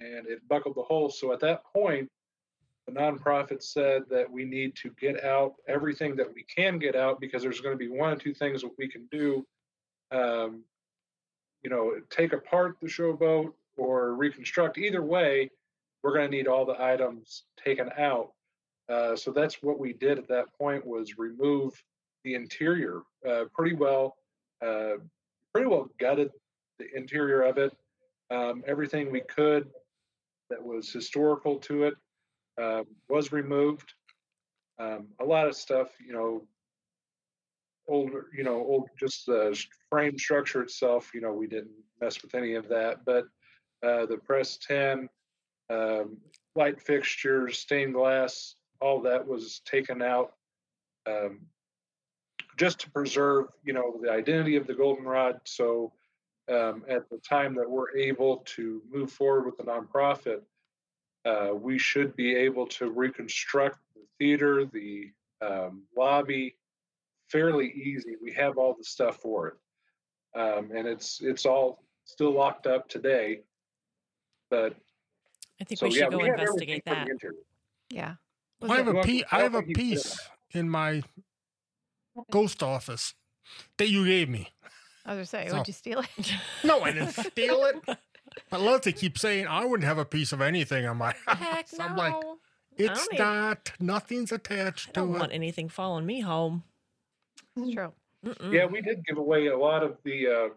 [0.00, 1.08] and it buckled the hole.
[1.08, 2.10] So at that point,
[2.86, 7.20] the nonprofit said that we need to get out everything that we can get out
[7.20, 9.46] because there's going to be one or two things that we can do.
[10.10, 10.64] Um,
[11.62, 14.78] you know, take apart the showboat or reconstruct.
[14.78, 15.50] Either way,
[16.02, 18.32] we're going to need all the items taken out.
[18.88, 21.72] Uh, so that's what we did at that point was remove
[22.24, 24.16] the interior uh, pretty well,
[24.64, 24.94] uh,
[25.52, 26.30] pretty well gutted
[26.78, 27.72] the interior of it.
[28.30, 29.68] Um, everything we could
[30.50, 31.94] that was historical to it
[32.60, 33.92] um, was removed.
[34.78, 36.46] Um, a lot of stuff, you know,
[37.88, 39.58] older, you know, old just the
[39.90, 41.12] frame structure itself.
[41.14, 41.70] You know, we didn't
[42.00, 43.24] mess with any of that, but
[43.82, 45.08] uh, the press ten,
[45.70, 46.18] um,
[46.54, 50.32] light fixtures, stained glass, all that was taken out
[51.06, 51.40] um,
[52.56, 55.40] just to preserve, you know, the identity of the goldenrod.
[55.44, 55.92] So
[56.50, 60.40] um, at the time that we're able to move forward with the nonprofit,
[61.24, 65.10] uh, we should be able to reconstruct the theater, the
[65.44, 66.56] um, lobby,
[67.28, 68.14] fairly easy.
[68.22, 72.88] We have all the stuff for it, um, and it's it's all still locked up
[72.88, 73.40] today.
[74.50, 74.76] But
[75.60, 77.08] I think so we should yeah, go we investigate that.
[77.90, 78.14] Yeah.
[78.60, 79.24] Was I have it- a Well, piece.
[79.30, 79.80] I I have a think you did.
[79.84, 80.20] piece
[80.52, 81.02] in my
[82.30, 83.14] ghost office
[83.78, 84.48] that you gave me.
[85.04, 86.32] I was gonna say, So- would you steal it?
[86.64, 87.98] No, I didn't steal it.
[88.50, 91.78] But Leslie keeps saying I wouldn't have a piece of anything on my Heck So
[91.78, 91.84] no.
[91.86, 92.34] I'm like, I
[92.76, 93.72] It's don't need- not.
[93.80, 95.34] Nothing's I attached don't to want it.
[95.34, 96.62] anything following me home.
[97.56, 97.92] It's true.
[98.26, 98.52] Mm-mm.
[98.52, 100.48] Yeah, we did give away a lot of the uh,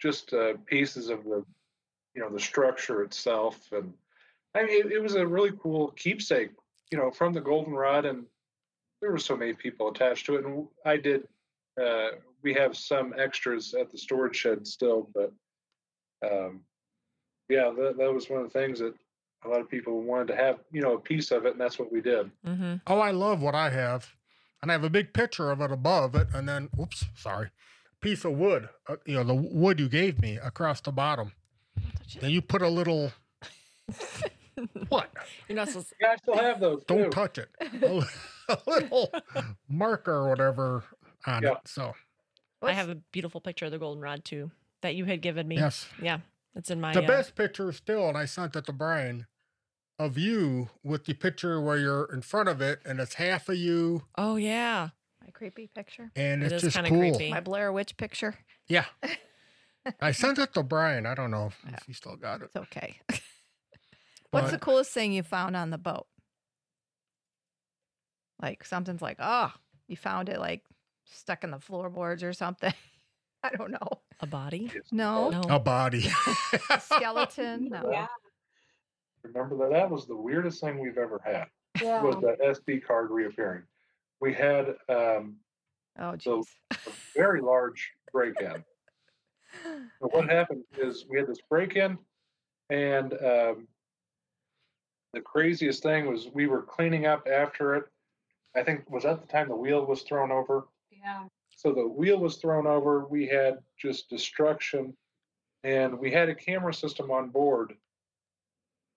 [0.00, 1.44] just uh, pieces of the,
[2.14, 3.92] you know, the structure itself, and
[4.54, 6.50] I mean, it, it was a really cool keepsake,
[6.94, 8.24] you know, from the goldenrod, and
[9.00, 11.26] there were so many people attached to it, and I did.
[11.76, 12.10] Uh,
[12.44, 15.32] we have some extras at the storage shed still, but
[16.24, 16.60] um,
[17.48, 18.94] yeah, that, that was one of the things that
[19.44, 21.80] a lot of people wanted to have, you know, a piece of it, and that's
[21.80, 22.30] what we did.
[22.46, 22.74] Mm-hmm.
[22.86, 24.12] Oh, I love what I have,
[24.62, 27.50] and I have a big picture of it above it, and then, oops, sorry,
[28.00, 28.68] piece of wood.
[28.88, 31.32] Uh, you know, the wood you gave me across the bottom.
[32.20, 33.10] Then you put a little.
[34.88, 35.10] what?
[35.48, 36.84] You're not supposed Yeah, I still have those.
[36.84, 37.10] Don't too.
[37.10, 37.48] touch it.
[37.60, 38.02] A,
[38.48, 39.10] a little
[39.68, 40.84] marker or whatever
[41.26, 41.52] on Yeah.
[41.52, 41.58] it.
[41.66, 41.94] So
[42.62, 44.50] I have a beautiful picture of the goldenrod too
[44.82, 45.56] that you had given me.
[45.56, 46.20] yes, Yeah,
[46.54, 46.92] it's in my.
[46.92, 49.26] the uh, best picture still, and I sent it to Brian,
[49.98, 53.56] of you with the picture where you're in front of it, and it's half of
[53.56, 54.90] you, Oh yeah,
[55.22, 56.10] My creepy picture.
[56.16, 57.12] and It it's just kinda cool.
[57.12, 57.30] creepy.
[57.30, 58.34] My Blair Witch picture.
[58.68, 58.86] Yeah.
[60.00, 61.04] I sent it to Brian.
[61.06, 61.76] I don't know if, Yeah.
[61.76, 62.46] if he still got it.
[62.46, 63.00] It's okay.
[64.34, 66.06] What's the coolest thing you found on the boat?
[68.40, 69.52] Like something's like, oh,
[69.88, 70.62] you found it like
[71.04, 72.72] stuck in the floorboards or something.
[73.42, 73.88] I don't know.
[74.20, 74.70] a body.
[74.90, 75.28] No.
[75.30, 75.42] No.
[75.50, 76.10] A body.
[76.80, 77.68] Skeleton.
[77.70, 77.90] No.
[77.90, 78.06] Yeah.
[79.22, 81.46] Remember that that was the weirdest thing we've ever had.
[81.82, 82.02] Yeah.
[82.02, 83.62] was the SD card reappearing.
[84.20, 85.36] We had um,
[85.98, 86.46] Oh, So- jeez.
[86.86, 88.64] a very large break-in.
[90.00, 91.96] So what happened is we had this break-in,
[92.70, 93.68] and um,
[95.14, 97.84] the craziest thing was we were cleaning up after it.
[98.56, 100.66] I think was at the time the wheel was thrown over.
[100.90, 101.24] Yeah.
[101.56, 103.06] So the wheel was thrown over.
[103.06, 104.96] We had just destruction,
[105.62, 107.74] and we had a camera system on board.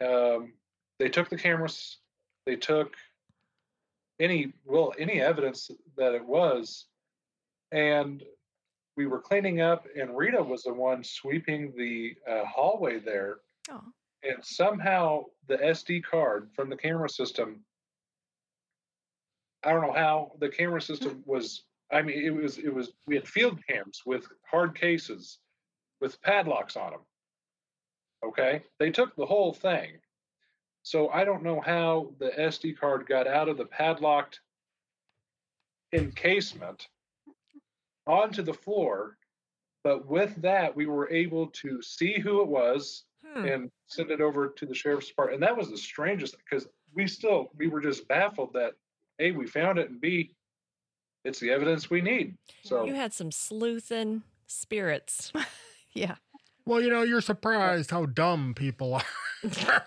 [0.04, 0.54] Um,
[1.00, 1.98] they took the cameras.
[2.46, 2.96] They took
[4.20, 6.86] any well any evidence that it was,
[7.72, 8.24] and
[8.96, 9.86] we were cleaning up.
[10.00, 13.38] And Rita was the one sweeping the uh, hallway there,
[13.70, 13.84] Oh.
[14.24, 17.64] And somehow the SD card from the camera system.
[19.64, 20.86] I don't know how the camera hmm.
[20.86, 21.64] system was.
[21.92, 25.40] I mean, it was it was we had field cams with hard cases,
[26.02, 27.02] with padlocks on them.
[28.26, 30.00] Okay, they took the whole thing.
[30.84, 34.40] So I don't know how the SD card got out of the padlocked
[35.94, 36.88] encasement
[38.06, 39.18] onto the floor,
[39.84, 43.04] but with that we were able to see who it was
[43.38, 43.46] Hmm.
[43.46, 45.36] and send it over to the sheriff's department.
[45.36, 48.74] And that was the strangest because we still we were just baffled that
[49.20, 50.32] a we found it and b
[51.24, 52.36] it's the evidence we need.
[52.64, 55.32] So You had some sleuthing spirits.
[55.94, 56.16] Yeah.
[56.64, 59.02] well, you know, you're surprised how dumb people are.
[59.44, 59.86] that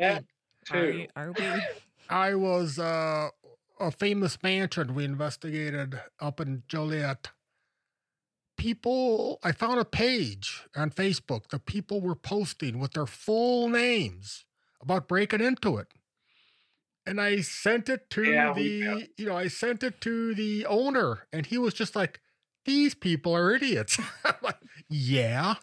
[0.00, 0.24] Are,
[0.64, 0.98] too.
[0.98, 1.44] you, are we?
[2.10, 3.28] I was uh,
[3.78, 7.30] a famous mansion we investigated up in Joliet.
[8.56, 11.48] People, I found a page on Facebook.
[11.50, 14.44] The people were posting with their full names
[14.80, 15.88] about breaking into it.
[17.06, 20.66] And I sent it to Yeah, we the, you know, I sent it to the
[20.66, 22.20] owner, and he was just like,
[22.64, 25.54] "These people are idiots." I'm like, "Yeah,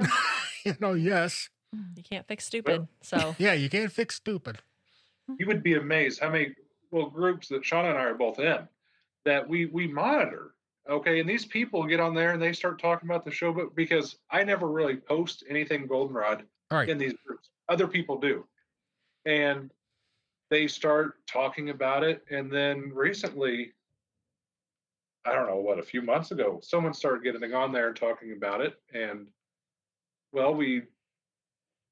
[0.64, 1.96] you know, yes, mm.
[1.96, 2.86] You can't fix stupid.
[3.02, 4.58] So yeah, you can't fix stupid."
[5.38, 6.54] you would be amazed how many
[6.90, 8.68] well groups that Shauna and I are both in
[9.24, 10.54] that we we monitor.
[10.88, 13.74] Okay, and these people get on there and they start talking about the show, but
[13.76, 18.44] because I never really post anything goldenrod All right, in these groups, other people do,
[19.24, 19.70] and
[20.50, 22.24] they start talking about it.
[22.30, 23.72] And then recently,
[25.24, 28.32] I don't know what, a few months ago, someone started getting on there and talking
[28.32, 29.28] about it, and
[30.32, 30.82] well, we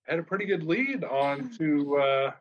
[0.08, 2.32] had a pretty good lead on to uh,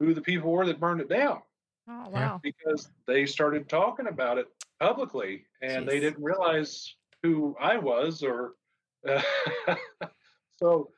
[0.00, 1.42] who the people were that burned it down.
[1.90, 2.40] Oh, wow.
[2.42, 4.46] because they started talking about it
[4.80, 8.54] publicly and they didn't realize who I was or
[9.08, 9.22] uh,
[10.56, 10.90] so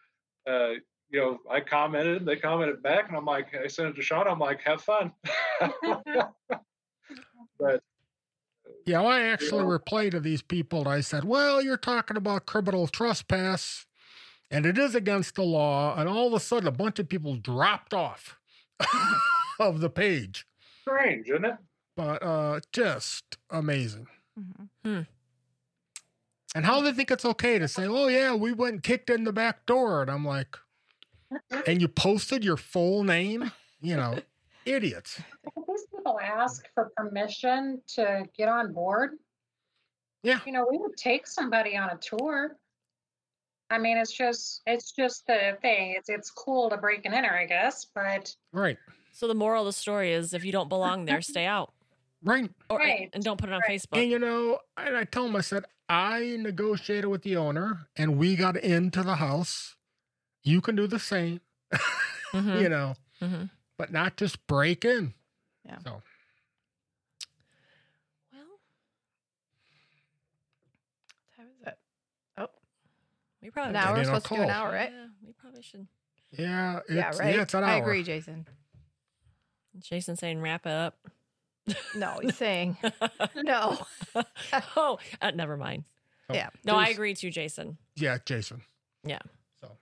[0.48, 0.70] uh,
[1.10, 4.26] you know I commented they commented back and I'm like I sent it to Sean
[4.28, 5.12] I'm like have fun
[7.58, 7.82] but
[8.86, 9.70] Yeah, well, I actually Yeah.
[9.70, 13.86] replied to these people and I said, Well, you're talking about criminal trespass
[14.50, 15.94] and it is against the law.
[15.96, 18.36] And all of a sudden, a bunch of people dropped off
[19.60, 20.46] of the page.
[20.82, 21.54] strange isn't it
[21.96, 24.06] But uh, just amazing.
[24.84, 25.00] hmm
[26.54, 29.24] And how they think it's okay to say, Oh, yeah, we went and kicked in
[29.24, 30.02] the back door.
[30.02, 30.56] And I'm like,
[31.66, 33.50] And you posted your full name?
[33.80, 34.18] You know,
[34.66, 35.20] idiots.
[35.68, 39.18] These people ask for permission to get on board,
[40.22, 40.40] Yeah.
[40.46, 42.56] you know, we would take somebody on a tour.
[43.72, 45.94] I mean, it's just it's just the thing.
[45.96, 48.76] It's it's cool to break and enter, I guess, but Right.
[49.12, 51.72] So the moral of the story is if you don't belong there, stay out.
[52.22, 52.50] Right.
[52.68, 53.08] Or Right.
[53.12, 53.80] and don't put it on Right.
[53.80, 54.00] Facebook.
[54.02, 58.18] And you know, and I told him, I said, I negotiated with the owner and
[58.18, 59.76] we got into the house.
[60.42, 61.40] You can do the same,
[62.32, 63.50] Mhm, you know, mhm.
[63.76, 65.14] but not just break in.
[65.64, 65.78] Yeah.
[65.84, 66.02] So
[68.32, 68.42] Well,
[71.36, 71.78] How is it?
[72.38, 72.48] Oh,
[73.42, 73.94] we probably an hour.
[73.96, 74.92] We're supposed to do an hour, right?
[74.92, 75.86] Yeah, we probably should.
[76.32, 77.34] yeah, it's, yeah, right.
[77.34, 77.70] Yeah, it's an hour.
[77.70, 78.46] I agree, Jason.
[79.78, 80.98] Jason saying wrap it up.
[81.94, 82.76] No, he's saying
[83.36, 83.78] no.
[84.76, 85.84] oh, uh, never mind.
[86.28, 86.50] So, Yeah.
[86.64, 87.78] No, I there's- agree too, Jason.
[87.96, 88.62] Yeah, Jason.
[89.04, 89.18] Yeah.
[89.60, 89.78] So,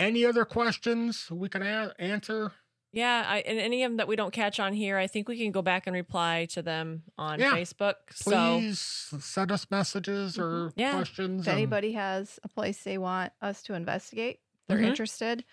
[0.00, 2.52] any other questions we can a- answer?
[2.92, 5.36] Yeah, I, and any of them that we don't catch on here, I think we
[5.36, 7.52] can go back and reply to them on Yeah.
[7.52, 7.94] Facebook.
[8.12, 8.78] So Please
[9.20, 10.92] send us messages or Yeah.
[10.94, 11.42] questions.
[11.42, 14.86] If and- anybody has a place they want us to investigate, they're Mhm.
[14.86, 15.44] interested,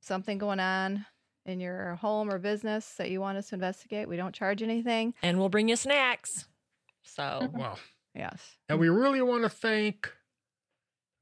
[0.00, 1.04] something going on
[1.46, 5.14] in your home or business that you want us to investigate, we don't charge anything.
[5.22, 6.46] and we'll bring you snacks.
[7.02, 7.78] So well,
[8.14, 8.56] Yes.
[8.68, 10.12] and we really want to thank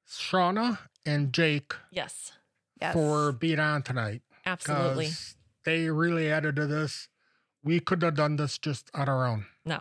[0.08, 2.32] Shauna and Jake yes,
[2.80, 2.92] Yes.
[2.94, 4.22] for being on tonight.
[4.46, 5.10] Absolutely.
[5.64, 7.08] They really added to this.
[7.62, 9.46] We could have done this just on our own.
[9.64, 9.80] No,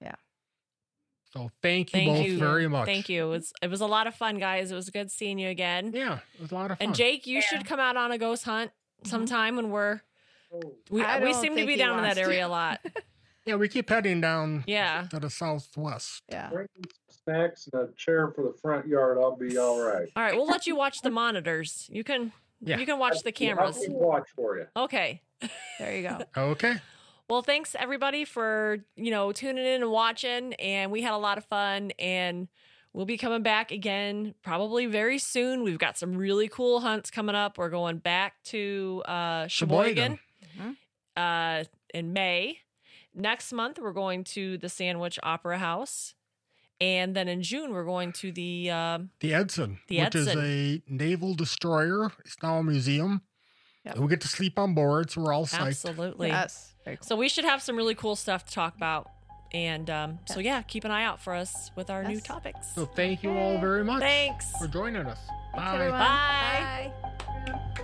[0.00, 0.14] Yeah.
[1.32, 2.86] So thank you thank both you very much.
[2.86, 3.26] Thank you.
[3.26, 4.70] It was it was a lot of fun, guys.
[4.70, 5.92] It was good seeing you again.
[5.94, 6.88] Yeah, it was a lot of fun.
[6.88, 7.40] And Jake, you Yeah.
[7.40, 8.70] should come out on a ghost hunt
[9.06, 9.10] Mm-hmm.
[9.16, 10.00] sometime when we're
[10.52, 10.74] oh.
[10.90, 12.80] we, we seem to be down in that area a lot.
[13.44, 15.06] yeah, we keep heading down Yeah.
[15.10, 16.22] to the southwest.
[16.28, 16.50] yeah.
[16.50, 16.84] Bring some
[17.24, 19.18] snacks and a chair for the front yard.
[19.20, 20.08] I'll be all right.
[20.16, 21.88] All right, we'll let you watch the monitors.
[21.92, 22.78] You can Yeah.
[22.78, 23.76] you can watch the cameras.
[23.76, 24.66] I'll keep watch for you.
[24.76, 25.22] Okay.
[25.78, 26.18] There you go.
[26.36, 26.76] Okay.
[27.28, 31.38] Well, thanks everybody for, you know, tuning in and watching and we had a lot
[31.38, 32.46] of fun and
[32.96, 35.62] we'll be coming back again probably very soon.
[35.62, 37.58] We've got some really cool hunts coming up.
[37.58, 40.18] We're going back to uh Sheboygan,
[40.58, 40.76] Mhm.
[41.16, 42.58] uh in May.
[43.14, 46.14] Next month we're going to the Sandwich Opera House.
[46.80, 50.82] And then in June we're going to the um The Edson, The which is a
[50.88, 52.12] naval destroyer.
[52.24, 53.22] It's now a museum.
[53.84, 53.94] Yep.
[53.94, 55.66] And we get to sleep on board, so we're all psyched.
[55.68, 56.28] absolutely.
[56.28, 56.74] Yes.
[56.84, 56.96] Cool.
[57.02, 59.08] So we should have some really cool stuff to talk about.
[59.52, 62.68] And um, so yeah, keep an eye out for us with our new topics.
[62.74, 64.50] So thank you all very much Thanks.
[64.58, 65.18] for joining us.
[65.54, 65.74] Thanks, Bye.
[65.74, 66.00] everyone.
[66.00, 66.92] Bye.
[67.76, 67.82] Bye.